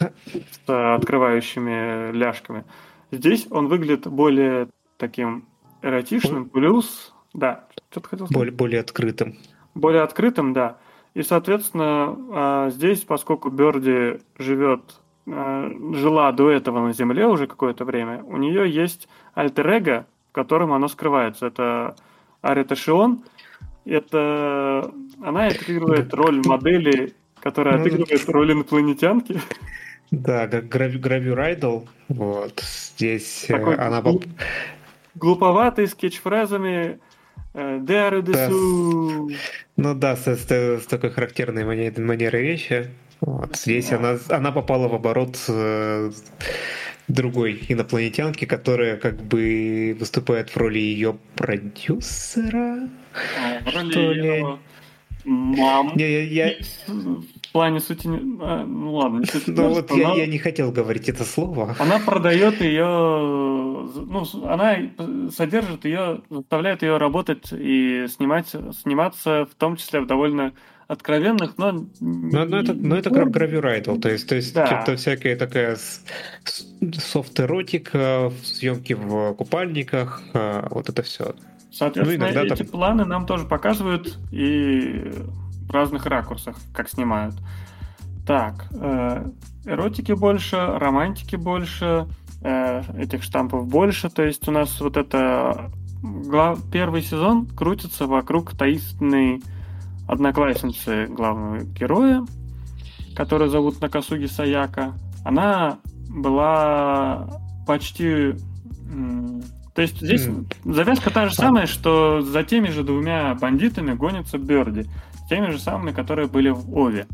[0.67, 2.65] с открывающими ляжками.
[3.11, 4.69] Здесь он выглядит более
[4.99, 5.47] таким
[5.81, 8.39] эротичным, плюс, да, что-то хотел сказать.
[8.39, 9.39] Более, более открытым.
[9.75, 10.77] Более открытым, да.
[11.19, 17.85] И, соответственно, а, здесь, поскольку Берди живет, а, жила до этого на Земле уже какое-то
[17.85, 21.47] время, у нее есть альтер в котором она скрывается.
[21.47, 21.97] Это
[22.41, 23.25] Арита Шион.
[23.85, 29.41] Это она отыгрывает роль модели которая ну, отыгрывает роль инопланетянки.
[30.11, 31.81] Да, как Гравю Райдл.
[32.09, 32.61] Вот.
[32.61, 34.03] Здесь э, Такой она...
[34.03, 34.25] Глуп...
[35.15, 37.01] Глуповатый, с кетчфразами
[37.59, 38.49] Дэру да,
[39.77, 42.91] Ну да, с, с, с такой характерной манерой, манерой вещи.
[43.21, 43.57] Вот.
[43.57, 46.13] Здесь она, она попала в оборот э,
[47.09, 52.89] другой инопланетянки, которая как бы выступает в роли ее продюсера.
[53.37, 54.45] А, в роли что ли?
[55.25, 55.93] Мам.
[55.97, 56.55] Не, я, я,
[57.49, 58.09] в плане сути...
[58.41, 61.75] А, ну ладно, не Ну вот я, я не хотел говорить это слово.
[61.79, 62.85] Она продает ее...
[62.85, 64.77] Ну, она
[65.35, 70.53] содержит ее, заставляет ее работать и снимать, сниматься, в том числе в довольно
[70.89, 71.73] откровенных, но...
[72.01, 74.83] Но, но это, но это как гравюрайдл, то есть, то есть да.
[74.83, 75.77] это всякая такая
[76.81, 81.35] софт-эротика, съемки в купальниках, а, вот это все.
[81.71, 82.67] Соответственно, ну, эти там...
[82.69, 85.13] планы нам тоже показывают и
[85.69, 87.35] в разных ракурсах, как снимают.
[88.27, 89.27] Так, э,
[89.65, 92.07] эротики больше, романтики больше,
[92.43, 94.11] э, этих штампов больше.
[94.11, 95.71] То есть у нас вот это
[96.03, 96.59] глав...
[96.71, 99.43] первый сезон крутится вокруг таинственной
[100.07, 102.25] одноклассницы главного героя,
[103.15, 104.95] которую зовут Накасуги Саяка.
[105.25, 107.29] Она была
[107.67, 108.35] почти...
[109.75, 110.75] То есть здесь mm.
[110.75, 114.87] завязка та же самая, что за теми же двумя бандитами гонится Берди.
[115.29, 117.07] Теми же самыми, которые были в Ове.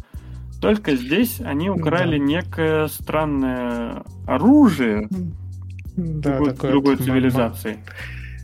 [0.60, 2.24] Только здесь они украли да.
[2.24, 5.08] некое странное оружие
[5.96, 7.78] да, другой, такое другой цивилизации.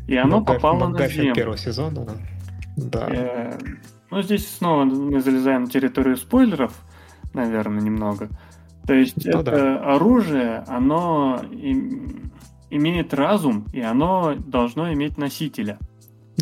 [0.07, 1.35] И оно Макафи, попало Макафи на Землю.
[1.35, 2.07] первого сезона,
[2.77, 3.09] да.
[3.11, 3.59] Э,
[4.11, 6.73] ну, здесь снова мы залезаем на территорию спойлеров,
[7.33, 8.29] наверное, немного.
[8.87, 9.95] То есть ну, это да.
[9.95, 12.33] оружие, оно им,
[12.71, 15.79] имеет разум, и оно должно иметь носителя.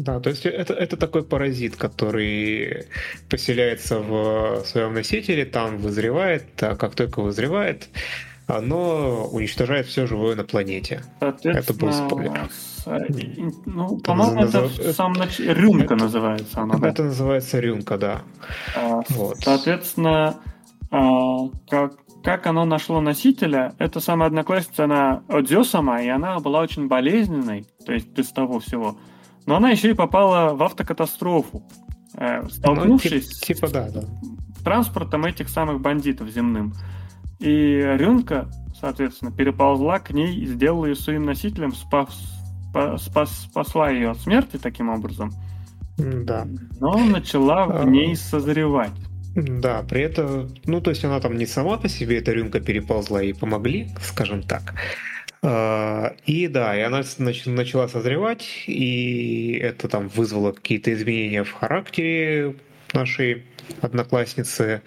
[0.00, 2.86] Да, то есть это, это такой паразит, который
[3.28, 7.88] поселяется в своем носителе, там вызревает, а как только вызревает,
[8.46, 11.02] оно уничтожает все живое на планете.
[11.20, 12.48] Это был спойлер.
[13.66, 14.78] Ну, по-моему, это назов...
[14.78, 15.52] в самом начале...
[15.52, 16.04] Рюмка это...
[16.04, 16.76] называется она.
[16.76, 17.04] Это да?
[17.04, 18.22] называется рюмка, да.
[18.74, 19.36] А, вот.
[19.40, 20.36] Соответственно,
[20.90, 26.60] а, как, как оно нашло носителя, это самая одноклассница, она Одзё сама, и она была
[26.60, 28.96] очень болезненной, то есть без того всего.
[29.48, 31.62] Но она еще и попала в автокатастрофу,
[32.18, 34.02] э, столкнувшись ну, типа, типа, да, да.
[34.02, 36.74] с транспортом этих самых бандитов земным.
[37.38, 42.10] И Рюнка, соответственно, переползла к ней и сделала ее своим носителем, спас,
[42.98, 45.32] спас, спасла ее от смерти таким образом.
[45.96, 46.46] Да.
[46.78, 47.84] Но начала в а.
[47.84, 48.92] ней созревать.
[49.34, 53.22] Да, при этом, ну, то есть она там не сама по себе, эта рюмка переползла,
[53.22, 54.74] и помогли, скажем так.
[55.40, 62.56] А, и да, и она начала созревать, и это там вызвало какие-то изменения в характере
[62.92, 63.44] нашей
[63.80, 64.82] одноклассницы.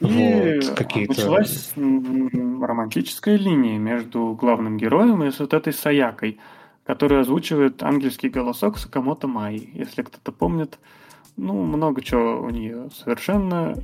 [0.00, 1.12] И вот, какие-то...
[1.12, 6.38] началась романтическая линия между главным героем и с вот этой Саякой,
[6.84, 9.70] которая озвучивает ангельский голосок Сакамото Май.
[9.74, 10.78] Если кто-то помнит,
[11.36, 13.74] ну, много чего у нее совершенно.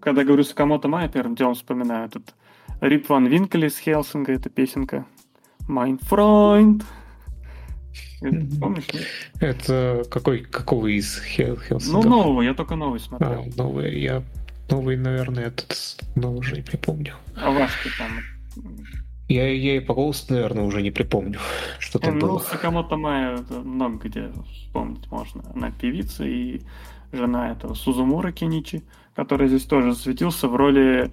[0.00, 2.34] Когда говорю Сакамото Май, первым делом вспоминаю этот
[2.80, 5.04] Рип Ван Винкель из Хелсинга, эта песенка.
[5.68, 6.82] Mein Freund.
[8.58, 8.86] Помнишь?
[9.38, 11.92] Это какой, какого из Хелсинга?
[11.92, 13.46] Ну, нового, я только новый смотрел.
[13.46, 14.22] А, новый, я
[14.70, 15.76] новый, наверное, этот,
[16.16, 17.14] но уже не припомню.
[17.36, 18.10] А ваш там?
[19.28, 21.38] Я, я и по голосу, наверное, уже не припомню,
[21.78, 22.32] что там ну, было.
[22.32, 25.42] Ну, Сакамото Майя много где вспомнить можно.
[25.54, 26.62] Она певица и
[27.12, 28.82] жена этого Сузумура Кеничи,
[29.14, 31.10] который здесь тоже засветился в роли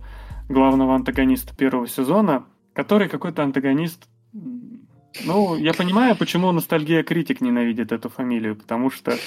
[0.50, 4.08] главного антагониста первого сезона, который какой-то антагонист
[5.26, 9.18] ну, я понимаю, почему ностальгия критик ненавидит эту фамилию, потому что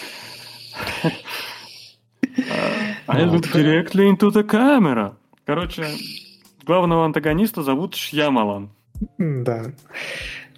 [3.07, 5.15] I look directly into the camera.
[5.45, 5.87] Короче,
[6.65, 8.71] главного антагониста зовут Шьямалан.
[9.19, 9.73] Да.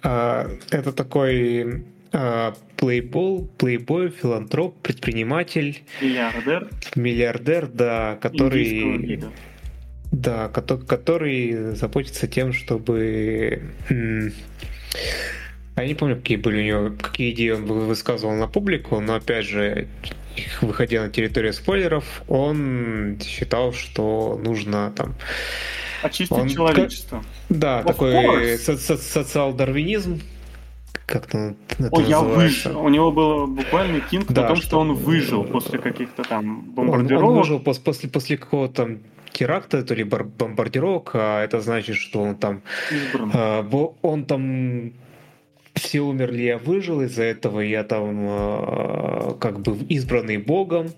[0.03, 5.83] А, это такой а, плейбол, плейбой, филантроп, предприниматель.
[6.01, 6.69] Миллиардер.
[6.95, 9.23] Миллиардер, да, который...
[10.13, 13.63] Да, который заботится тем, чтобы...
[15.75, 19.47] Я не помню, какие были у него, какие идеи он высказывал на публику, но опять
[19.47, 19.87] же,
[20.61, 25.15] выходя на территорию спойлеров, он считал, что нужно там
[26.03, 27.23] очистить он, человечество.
[27.49, 30.21] Да, of такой со- со- социал-дарвинизм,
[31.07, 32.79] как-то это О, я выжил.
[32.79, 36.61] У него было буквально кинг да, о том, что, что он выжил после каких-то там
[36.69, 37.25] бомбардировок.
[37.25, 38.99] Он, он выжил после, после, после какого-то там
[39.33, 42.61] теракта, то ли бомбардировок, а это значит, что он там...
[43.33, 43.63] Э,
[44.01, 44.93] он там
[45.73, 50.93] все умерли, я выжил, из-за этого я там э, как бы избранный Богом,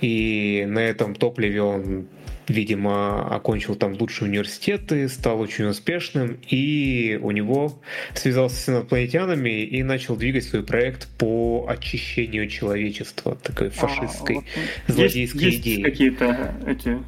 [0.00, 2.06] и на этом топливе он
[2.50, 7.80] видимо, окончил там лучшие университеты, стал очень успешным, и у него
[8.14, 14.40] связался с инопланетянами и начал двигать свой проект по очищению человечества, такой а, фашистской, а,
[14.88, 15.78] вот злодейской есть, идеи.
[15.78, 16.98] Есть какие-то эти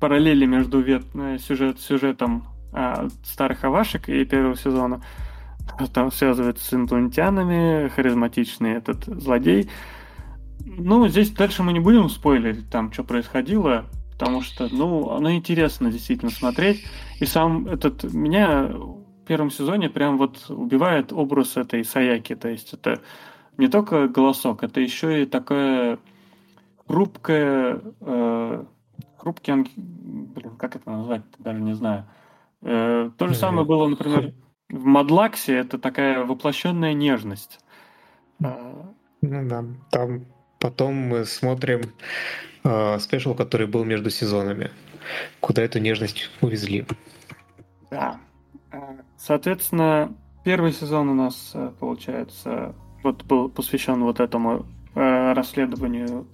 [0.00, 1.04] параллели между вет...
[1.14, 5.02] Э, сюжет, сюжетом а, старых Авашек и первого сезона.
[5.92, 9.68] Там связывается с инопланетянами, харизматичный этот злодей.
[10.64, 13.86] Ну, здесь дальше мы не будем спойлерить там, что происходило,
[14.18, 16.84] потому что, ну, оно интересно действительно смотреть.
[17.20, 22.34] И сам этот меня в первом сезоне прям вот убивает образ этой Саяки.
[22.34, 23.00] То есть это
[23.58, 26.00] не только голосок, это еще и такая
[26.88, 28.64] хрупкая, э,
[29.18, 32.04] хрупкий, блин, как это назвать, даже не знаю.
[32.62, 34.34] Э, то же самое было, например,
[34.68, 37.60] в Мадлаксе, это такая воплощенная нежность.
[38.40, 40.24] Ну да, там
[40.58, 41.92] потом мы смотрим
[42.64, 44.70] э, спешл, который был между сезонами,
[45.40, 46.86] куда эту нежность увезли.
[47.90, 48.20] Да.
[48.72, 48.78] Э,
[49.16, 56.26] соответственно, первый сезон у нас, э, получается, вот был посвящен вот этому э, расследованию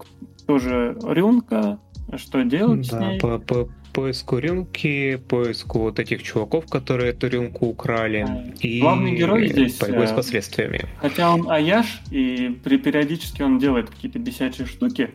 [0.46, 1.78] тоже Рюнка,
[2.16, 3.20] что делать да, с ней.
[3.20, 9.48] По, по поиску рюмки, поиску вот этих чуваков, которые эту рюмку украли, и главный герой
[9.48, 10.86] здесь борьбой с последствиями.
[10.98, 15.14] Хотя он аяш, и при, периодически он делает какие-то бесячие штуки,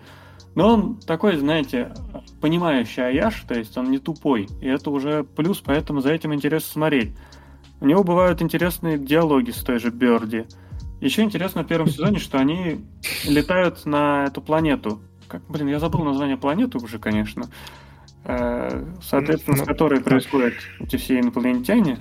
[0.55, 1.91] но он такой, знаете,
[2.41, 6.71] понимающий аяш, то есть он не тупой, и это уже плюс, поэтому за этим интересно
[6.71, 7.11] смотреть.
[7.81, 10.45] У него бывают интересные диалоги с той же Берди.
[11.01, 12.81] Еще интересно в первом сезоне, что они
[13.25, 15.01] летают на эту планету.
[15.27, 17.45] Как, блин, я забыл название планеты уже, конечно.
[18.31, 21.97] Э, соответственно, ну, с которой происходят эти все инопланетяне.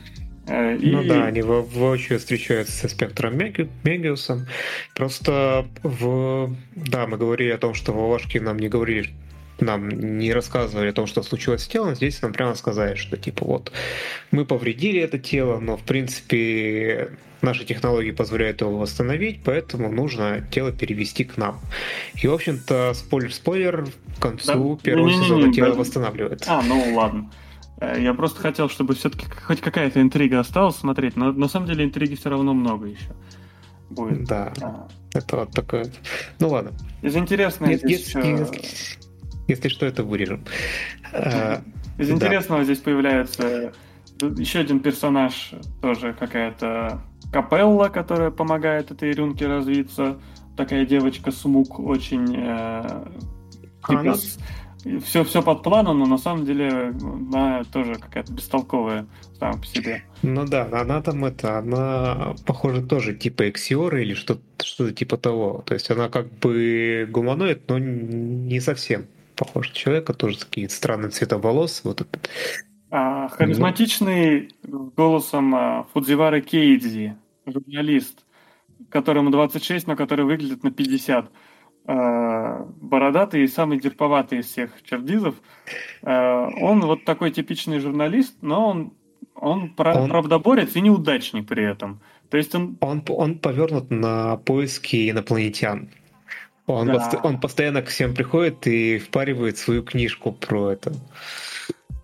[0.46, 0.90] Э, и...
[0.90, 4.46] Ну да, они воочию встречаются со спектром Мегиусом.
[4.94, 6.54] Просто в...
[6.76, 9.08] Да, мы говорили о том, что в Овашке нам не говорили,
[9.58, 13.46] нам не рассказывали о том, что случилось с телом, здесь нам прямо сказали, что типа
[13.46, 13.72] вот
[14.30, 17.08] мы повредили это тело, но в принципе
[17.42, 21.60] наши технологии позволяют его восстановить, поэтому нужно тело перевести к нам.
[22.14, 24.82] И, в общем-то, спойлер-спойлер, к концу да?
[24.82, 25.78] первого не, не, не, сезона не, тело да.
[25.78, 26.44] восстанавливает.
[26.46, 27.30] А, ну ладно.
[27.80, 31.84] Э, я просто хотел, чтобы все-таки хоть какая-то интрига осталась смотреть, но на самом деле
[31.84, 33.12] интриги все равно много еще
[33.90, 34.24] будет.
[34.24, 34.52] Да.
[34.60, 34.88] А.
[35.14, 35.86] Это вот такое.
[36.38, 36.72] Ну ладно.
[37.02, 38.46] Из интересного Нет, здесь если, еще...
[39.46, 40.44] если что, это вырежем.
[41.12, 41.60] Э,
[41.98, 43.72] Из интересного здесь появляется
[44.20, 47.00] еще один персонаж, тоже какая-то
[47.32, 50.18] капелла, которая помогает этой рюнке развиться.
[50.56, 53.04] Такая девочка Смук очень э,
[53.86, 54.16] типа,
[55.04, 59.06] все, все под планом, но на самом деле она тоже какая-то бестолковая
[59.38, 60.04] сама по себе.
[60.22, 65.62] Ну да, она там это, она похоже тоже типа Эксиора или что-то что типа того.
[65.66, 69.06] То есть она как бы гуманоид, но не совсем
[69.36, 71.82] похож на человека, тоже такие странные цвета волос.
[71.84, 72.28] Вот этот
[72.90, 77.16] а, харизматичный голосом а, Фудзивары Кейдзи,
[77.46, 78.24] журналист,
[78.88, 81.30] которому 26, но который выглядит на 50.
[81.86, 85.34] А, бородатый и самый дерповатый из всех чердизов.
[86.02, 88.92] А, он вот такой типичный журналист, но он,
[89.34, 92.00] он, он правдоборец и неудачник при этом.
[92.30, 92.76] То есть он...
[92.80, 95.88] Он, он повернут на поиски инопланетян.
[96.66, 96.94] Он, да.
[96.94, 100.92] пост, он постоянно к всем приходит и впаривает свою книжку про это.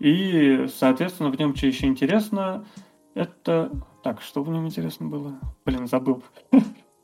[0.04, 2.66] И, соответственно, в нем что еще интересно,
[3.14, 3.70] это...
[4.02, 5.40] Так, что в нем интересно было?
[5.64, 6.22] Блин, забыл.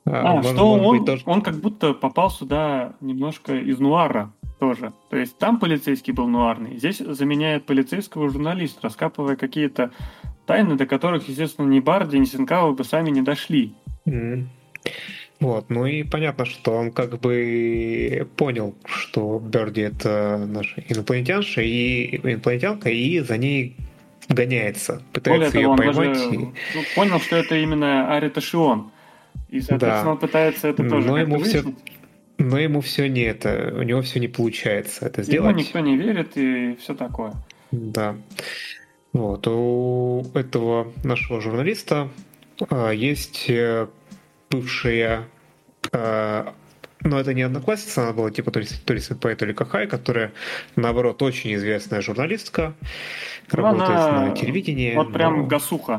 [0.05, 1.23] А, а что он, тоже...
[1.25, 4.93] он как будто попал сюда немножко из нуара тоже.
[5.09, 9.93] То есть там полицейский был нуарный, здесь заменяет полицейского журналист, раскапывая какие-то
[10.45, 13.75] тайны, до которых, естественно, ни Барди, ни Синкава бы сами не дошли.
[14.07, 14.47] Mm.
[15.41, 22.17] Вот, ну и понятно, что он как бы понял, что Берди это наша инопланетянша и
[22.17, 23.77] инопланетянка, и за ней
[24.29, 26.19] гоняется, пытается Более ее того, поймать.
[26.19, 26.39] Даже, и...
[26.39, 26.53] ну,
[26.95, 28.91] понял, что это именно Арита Шион.
[29.49, 30.11] И, соответственно, да.
[30.11, 31.65] он пытается это тоже но ему все,
[32.39, 35.51] Но ему все не это, у него все не получается это сделать.
[35.51, 37.33] Ему никто не верит и все такое.
[37.71, 38.17] Да.
[39.15, 42.09] Вот, у этого нашего журналиста
[42.69, 43.89] а, есть э,
[44.51, 45.29] бывшая,
[45.93, 46.47] э,
[47.03, 50.33] но это не одноклассница, она была типа то ли, то ли то ли Кахай, которая,
[50.77, 52.75] наоборот, очень известная журналистка,
[53.53, 54.95] ну, работает она, на телевидении.
[54.95, 55.13] Вот но...
[55.15, 55.99] прям гасуха.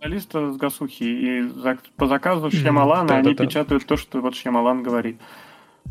[0.00, 1.04] Журналиста с гасухи.
[1.04, 3.88] И за, по заказу Шьямалана да, они да, печатают да.
[3.88, 5.18] то, что вот Шьямалан говорит.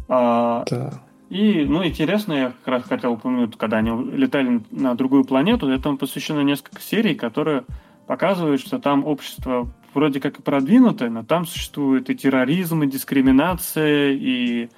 [0.07, 1.01] А, да.
[1.29, 5.97] И, ну, интересно, я как раз хотел упомянуть, когда они летали на другую планету, этому
[5.97, 7.63] посвящено несколько серий, которые
[8.05, 14.11] показывают, что там общество вроде как и продвинутое, но там существует и терроризм, и дискриминация,
[14.11, 14.69] и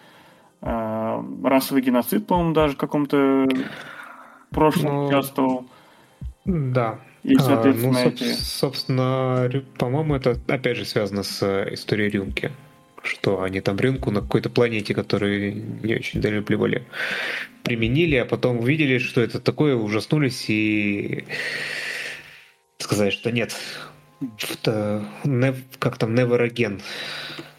[0.62, 3.48] э, расовый геноцид, по-моему, даже в каком-то
[4.52, 5.66] прошлом ну, участвовал.
[6.46, 7.00] Да.
[7.24, 8.32] И, соответственно, а, ну, эти...
[8.34, 12.52] собственно, по-моему, это опять же связано с э, историей рюмки
[13.04, 16.84] что они там рынку на какой-то планете, которую не очень долюбливали,
[17.64, 21.24] применили, а потом увидели, что это такое, ужаснулись и
[22.78, 23.56] сказали, что нет,
[25.80, 26.82] как там, never again,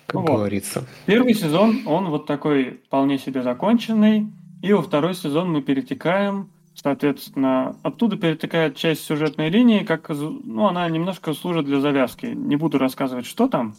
[0.07, 0.27] как вот.
[0.27, 0.85] говорится.
[1.07, 4.27] Первый сезон, он вот такой вполне себе законченный,
[4.63, 6.51] и во второй сезон мы перетекаем,
[6.81, 12.27] Соответственно, оттуда перетекает часть сюжетной линии, как ну, она немножко служит для завязки.
[12.27, 13.75] Не буду рассказывать, что там,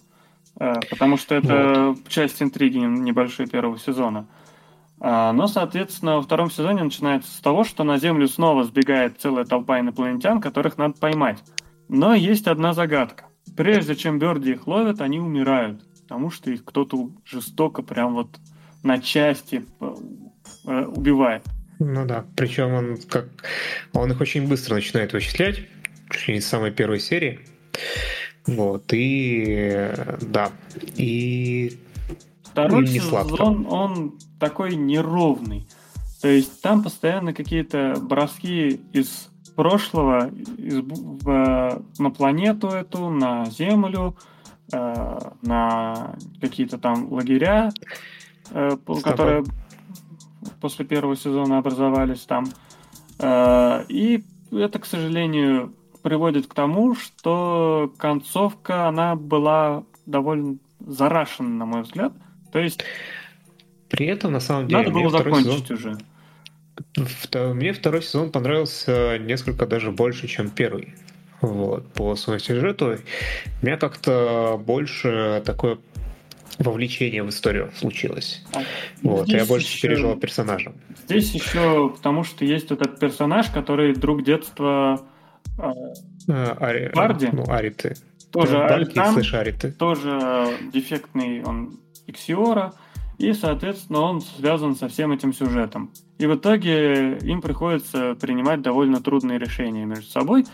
[0.60, 2.10] э, потому что это вот.
[2.10, 4.28] часть интриги небольшой первого сезона.
[5.00, 9.46] А, но, соответственно, во втором сезоне начинается с того, что на Землю снова сбегает целая
[9.46, 11.42] толпа инопланетян, которых надо поймать.
[11.90, 13.26] Но есть одна загадка.
[13.58, 18.40] Прежде чем Берди их ловят, они умирают, потому что их кто-то жестоко прям вот
[18.84, 21.44] на части э, убивает.
[21.80, 23.28] Ну да, причем он как
[23.94, 25.68] он их очень быстро начинает вычислять,
[26.12, 27.40] чуть ли не с самой первой серии.
[28.46, 30.52] Вот, и да,
[30.96, 31.80] и
[32.44, 35.68] Второй не сезон, он такой неровный.
[36.22, 39.30] То есть там постоянно какие-то броски из
[39.60, 44.16] прошлого из, в, на планету эту, на Землю,
[44.72, 47.70] э, на какие-то там лагеря,
[48.52, 49.44] э, которые
[50.62, 52.46] после первого сезона образовались там.
[53.20, 61.66] Э, и это, к сожалению, приводит к тому, что концовка, она была довольно зарашена, на
[61.66, 62.14] мой взгляд.
[62.54, 62.86] То есть...
[63.90, 64.84] При этом, на самом деле...
[64.84, 65.78] Надо было закончить сезон...
[65.78, 65.98] уже.
[67.34, 70.96] Мне второй сезон понравился несколько даже больше, чем первый.
[71.42, 72.98] Вот, по своему сюжету.
[73.62, 75.78] У меня как-то больше такое
[76.58, 78.44] вовлечение в историю случилось.
[78.54, 78.62] А
[79.02, 80.76] вот, я больше еще, переживал персонажем.
[81.08, 85.02] Здесь еще потому, что есть этот персонаж, который друг детства
[85.58, 85.74] а,
[86.60, 87.30] Ари, Барди.
[87.32, 87.96] Ну, Ариты.
[88.32, 89.72] Тоже Барки слышь Ариты.
[89.72, 92.74] Тоже дефектный он Иксиора,
[93.20, 95.92] и, соответственно, он связан со всем этим сюжетом.
[96.18, 100.46] И в итоге им приходится принимать довольно трудные решения между собой.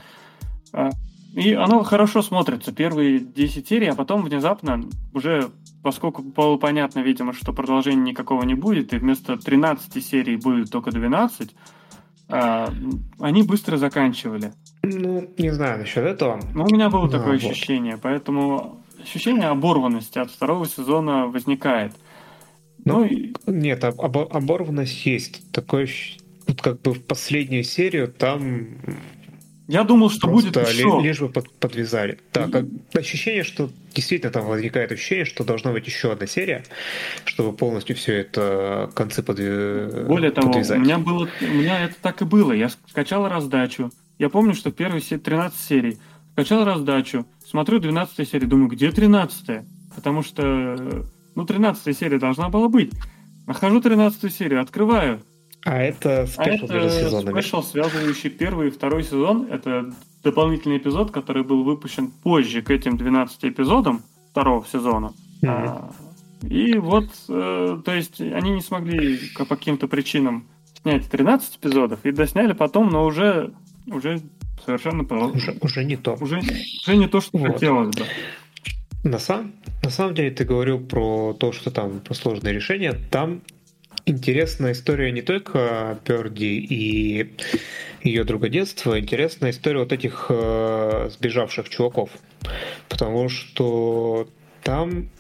[0.74, 0.89] А,
[1.36, 5.51] и оно хорошо смотрится, первые 10 серий, а потом внезапно уже,
[5.84, 10.89] поскольку было понятно, видимо, что продолжения никакого не будет, и вместо 13 серий будет только
[10.89, 11.55] 12,
[12.30, 12.74] а,
[13.20, 14.53] они быстро заканчивали.
[14.82, 16.39] Ну, не знаю насчет этого.
[16.55, 17.43] Ну, у меня было такое вот.
[17.43, 21.93] ощущение, поэтому ощущение оборванности от второго сезона возникает.
[22.86, 23.09] Ну,
[23.45, 25.51] ну нет, об, оборванность есть.
[25.51, 25.88] Такое,
[26.47, 28.77] вот как бы в последнюю серию там
[29.67, 31.01] я думал, что будет еще.
[31.01, 32.19] Лишь бы под, подвязали.
[32.31, 36.63] Да, как ощущение, что действительно там возникает ощущение, что должна быть еще одна серия,
[37.25, 40.05] чтобы полностью все это концы подвязать.
[40.05, 40.77] Более того, подвязать.
[40.77, 42.51] у меня было, у меня это так и было.
[42.51, 43.91] Я скачал раздачу.
[44.19, 45.97] Я помню, что в первой 13 серий
[46.33, 49.65] скачал раздачу, смотрю 12 серия, думаю, где 13
[49.95, 51.05] Потому что,
[51.36, 52.91] ну, 13 серия должна была быть.
[53.47, 55.21] Нахожу 13 серию, открываю,
[55.65, 57.41] а это special а между сезонами?
[57.41, 59.47] спешл, связывающий первый и второй сезон.
[59.49, 59.91] Это
[60.23, 65.11] дополнительный эпизод, который был выпущен позже к этим 12 эпизодам второго сезона.
[65.41, 65.47] Mm-hmm.
[65.47, 65.91] А,
[66.47, 70.47] и вот, э, то есть, они не смогли по каким-то причинам
[70.83, 73.51] снять 13 эпизодов и досняли потом, но уже,
[73.88, 74.21] уже
[74.63, 75.01] совершенно...
[75.03, 76.15] Уже, уже не то.
[76.21, 76.41] Уже,
[76.86, 77.53] уже не то, что вот.
[77.53, 78.05] хотелось бы.
[79.05, 79.53] На, сам,
[79.83, 82.99] на самом деле ты говорил про то, что там про сложные решения.
[83.11, 83.43] Там
[84.07, 87.31] интересная история не только Перди и
[88.01, 92.09] ее друга детства, интересная история вот этих э, сбежавших чуваков.
[92.89, 94.27] Потому что
[94.63, 95.11] там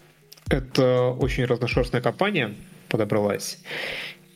[0.49, 2.55] это очень разношерстная компания
[2.89, 3.59] подобралась.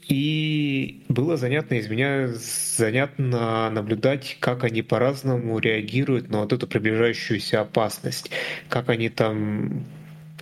[0.10, 7.62] И было занятно из меня занятно наблюдать, как они по-разному реагируют на вот эту приближающуюся
[7.62, 8.32] опасность,
[8.70, 9.86] как они там,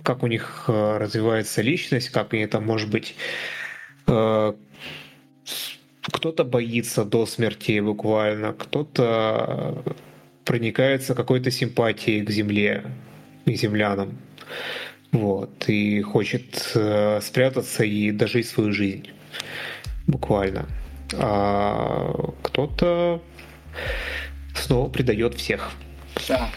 [0.02, 3.14] как у них э, развивается личность, как они там, может быть,
[4.08, 4.54] Э,
[6.00, 9.84] кто-то боится до смерти буквально, кто-то
[10.44, 12.84] проникается какой-то симпатией к земле,
[13.44, 14.18] к землянам.
[15.12, 19.08] Вот, и хочет э, спрятаться и дожить свою жизнь.
[20.06, 20.66] Буквально.
[21.16, 23.22] А кто-то
[24.54, 25.70] снова предает всех.
[26.28, 26.50] Да.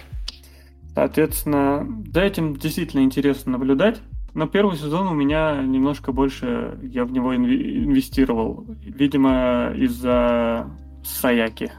[0.93, 4.01] Соответственно, за этим действительно интересно наблюдать.
[4.33, 8.65] Но первый сезон у меня немножко больше, я в него инвестировал.
[8.81, 10.67] Видимо, из-за
[11.03, 11.71] Саяки.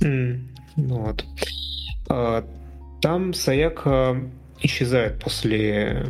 [0.00, 0.40] Mm,
[0.76, 1.24] вот.
[2.08, 2.44] А,
[3.02, 4.22] там Саяка
[4.60, 6.06] исчезает после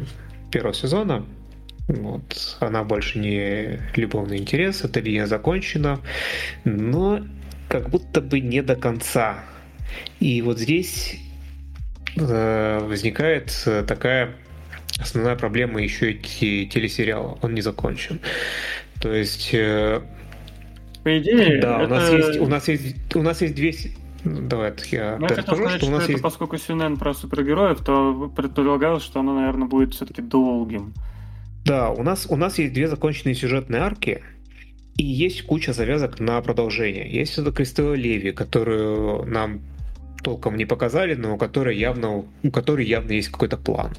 [0.51, 1.25] первого сезона.
[1.89, 2.57] Вот.
[2.61, 6.01] Она больше не любовный интерес, эта линия закончена,
[6.65, 7.21] но
[7.69, 9.45] как будто бы не до конца.
[10.21, 11.17] И вот здесь
[12.17, 13.53] э, возникает
[13.87, 14.35] такая
[14.99, 17.39] основная проблема еще и телесериала.
[17.43, 18.21] Он не закончен.
[19.01, 19.51] То есть...
[19.53, 20.03] Э,
[21.05, 21.85] По идее, да, это...
[21.85, 23.73] у нас есть, у нас есть, у нас есть две
[24.25, 26.21] ну, Давай, я ну, я скажу, сказать, что, у нас что есть...
[26.21, 30.93] это, поскольку Сюнен про супергероев, то предполагалось, что оно, наверное, будет все-таки долгим.
[31.65, 34.23] Да, у нас, у нас есть две законченные сюжетные арки,
[34.97, 37.09] И есть куча завязок на продолжение.
[37.11, 39.61] Есть это Кристелла Леви, которую нам
[40.23, 43.95] толком не показали, но у которой явно, у которой явно есть какой-то план.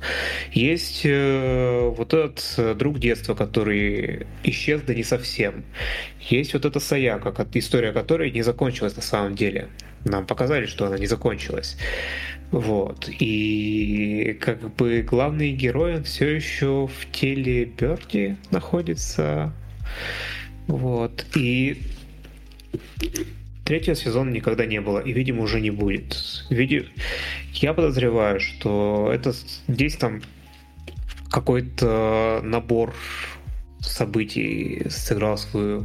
[0.52, 5.64] Есть э, вот этот э, друг детства, который исчез, да не совсем.
[6.20, 9.70] Есть вот эта Саяка, история которой не закончилась на самом деле.
[10.06, 11.78] Нам показали, что она не закончилась.
[12.52, 13.10] Вот.
[13.20, 19.54] И как бы главный герой, он все еще в теле Берди находится.
[20.68, 21.26] Вот.
[21.36, 21.82] И
[23.66, 26.46] третьего сезона никогда не было, и, видимо, уже не будет.
[26.50, 26.88] Види...
[27.54, 29.34] Я подозреваю, что это
[29.68, 30.22] здесь там
[31.30, 32.96] какой-то набор
[33.80, 35.84] событий сыграл свою...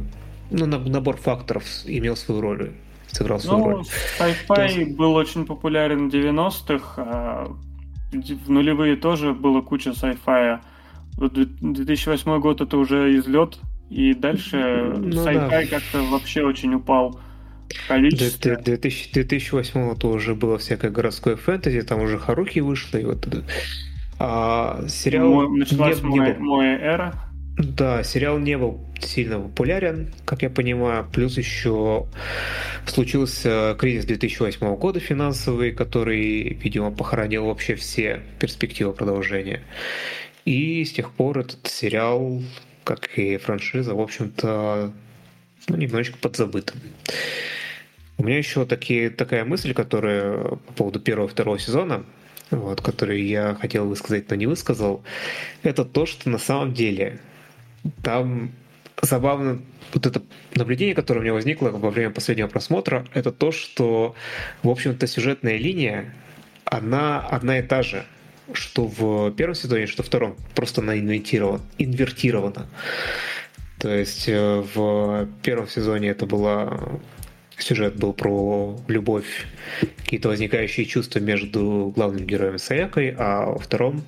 [0.51, 2.71] Ну, набор факторов имел свою роль
[3.15, 3.85] сыграл свою ну, роль.
[4.19, 4.97] Sci-fi есть...
[4.97, 7.47] был очень популярен в 90-х, а
[8.11, 10.59] в нулевые тоже было куча sci-fi.
[11.17, 13.57] 2008 год это уже излет,
[13.89, 15.65] и дальше ну, sci-fi да.
[15.65, 17.19] как-то вообще очень упал.
[17.87, 18.55] Количество.
[18.57, 23.27] 2000, 2008 это уже было всякое городское фэнтези, там уже Харуки вышло, и вот
[24.19, 26.57] а, сериал Мой, началась не, не был.
[26.57, 27.15] моя эра.
[27.57, 31.07] Да, сериал не был сильно популярен, как я понимаю.
[31.11, 32.05] Плюс еще
[32.85, 39.61] случился кризис 2008 года финансовый, который, видимо, похоронил вообще все перспективы продолжения.
[40.43, 42.41] И с тех пор этот сериал,
[42.83, 44.91] как и франшиза, в общем-то,
[45.69, 46.73] ну, немножечко подзабыт.
[48.17, 52.05] У меня еще такие, такая мысль, которая по поводу первого и второго сезона,
[52.51, 55.03] вот, которую я хотел высказать, но не высказал,
[55.63, 57.19] это то, что на самом деле
[58.03, 58.51] там
[59.01, 59.61] забавно
[59.93, 60.21] вот это
[60.55, 64.15] наблюдение, которое у меня возникло во время последнего просмотра, это то, что,
[64.63, 66.13] в общем-то, сюжетная линия,
[66.65, 68.05] она одна и та же,
[68.53, 71.61] что в первом сезоне, что в втором, просто она инвертирована.
[71.77, 72.67] инвертирована.
[73.79, 76.99] То есть э, в первом сезоне это была
[77.57, 79.45] сюжет был про любовь,
[79.97, 84.03] какие-то возникающие чувства между главным героем Саякой, а во втором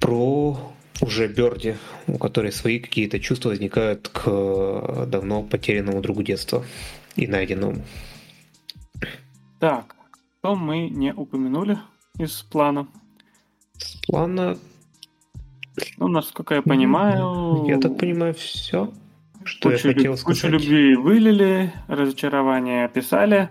[0.00, 0.72] про
[1.02, 1.74] уже Берди,
[2.06, 6.64] у которой свои какие-то чувства возникают к э, давно потерянному другу детства
[7.16, 7.82] и найденному.
[9.58, 9.94] Так,
[10.38, 11.78] что мы не упомянули
[12.18, 12.86] из плана?
[13.76, 14.58] С плана...
[15.98, 17.64] Ну, насколько я понимаю...
[17.66, 18.92] Я так понимаю, все,
[19.44, 20.42] что кучу, я хотел сказать.
[20.42, 23.48] Кучу любви вылили, разочарование описали,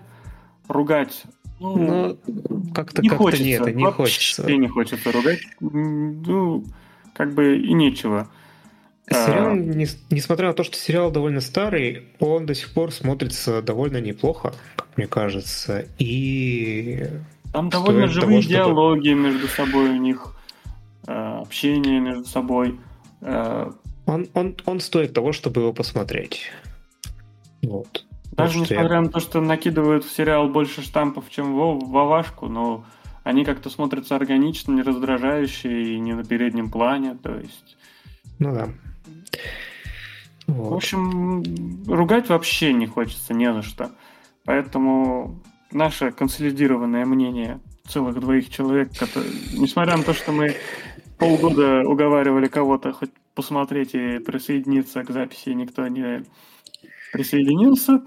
[0.68, 1.24] ругать
[1.62, 3.44] ну, Но как-то, не как хочется.
[3.44, 4.52] нет, не хочется.
[4.52, 5.40] не хочется ругать.
[5.60, 6.64] Ну,
[7.12, 8.28] как бы и нечего.
[9.10, 9.54] Сериал, а...
[9.54, 14.54] не, несмотря на то, что сериал довольно старый, он до сих пор смотрится довольно неплохо,
[14.96, 15.86] мне кажется.
[15.98, 17.08] И
[17.52, 19.22] там довольно живые того, диалоги чтобы...
[19.22, 20.34] между собой у них,
[21.06, 22.78] э, общение между собой.
[23.20, 23.70] Э,
[24.06, 26.50] он, он, он стоит того, чтобы его посмотреть.
[27.62, 28.04] Вот.
[28.32, 29.00] Даже несмотря я...
[29.02, 32.84] на то, что накидывают в сериал больше штампов, чем в Вавашку, но
[33.24, 37.76] они как-то смотрятся органично, не раздражающие и не на переднем плане, то есть...
[38.38, 38.68] Ну да.
[40.46, 40.70] Вот.
[40.70, 41.42] В общем,
[41.86, 43.92] ругать вообще не хочется не за что.
[44.44, 50.56] Поэтому наше консолидированное мнение целых двоих человек, которые, несмотря на то, что мы
[51.18, 56.24] полгода уговаривали кого-то хоть посмотреть и присоединиться к записи, никто не
[57.12, 58.02] присоединился.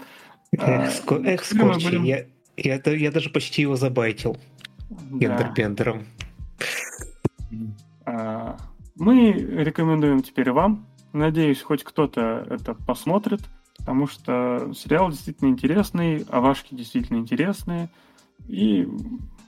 [0.52, 2.04] Эх, а, эх скотч, будем...
[2.04, 4.36] я, я, я даже почти его забайтил.
[4.90, 6.04] Гендербендером.
[8.04, 8.56] А,
[8.94, 10.86] мы рекомендуем теперь вам.
[11.12, 13.40] Надеюсь, хоть кто-то это посмотрит,
[13.78, 17.88] потому что сериал действительно интересный, а вашки действительно интересные.
[18.48, 18.86] И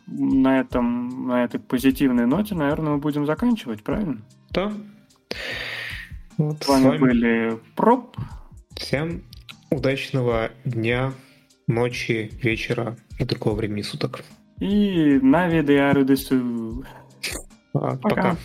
[0.07, 4.23] на этом, на этой позитивной ноте, наверное, мы будем заканчивать, правильно?
[4.51, 4.73] Да.
[6.39, 8.17] Вот с вами, с вами были Проб.
[8.77, 9.23] Всем
[9.71, 11.13] удачного дня,
[11.67, 14.25] ночи, вечера и другого времени суток.
[14.61, 16.85] И Нави де Ару Десу.
[17.73, 17.97] Пока.
[17.97, 18.37] Пока.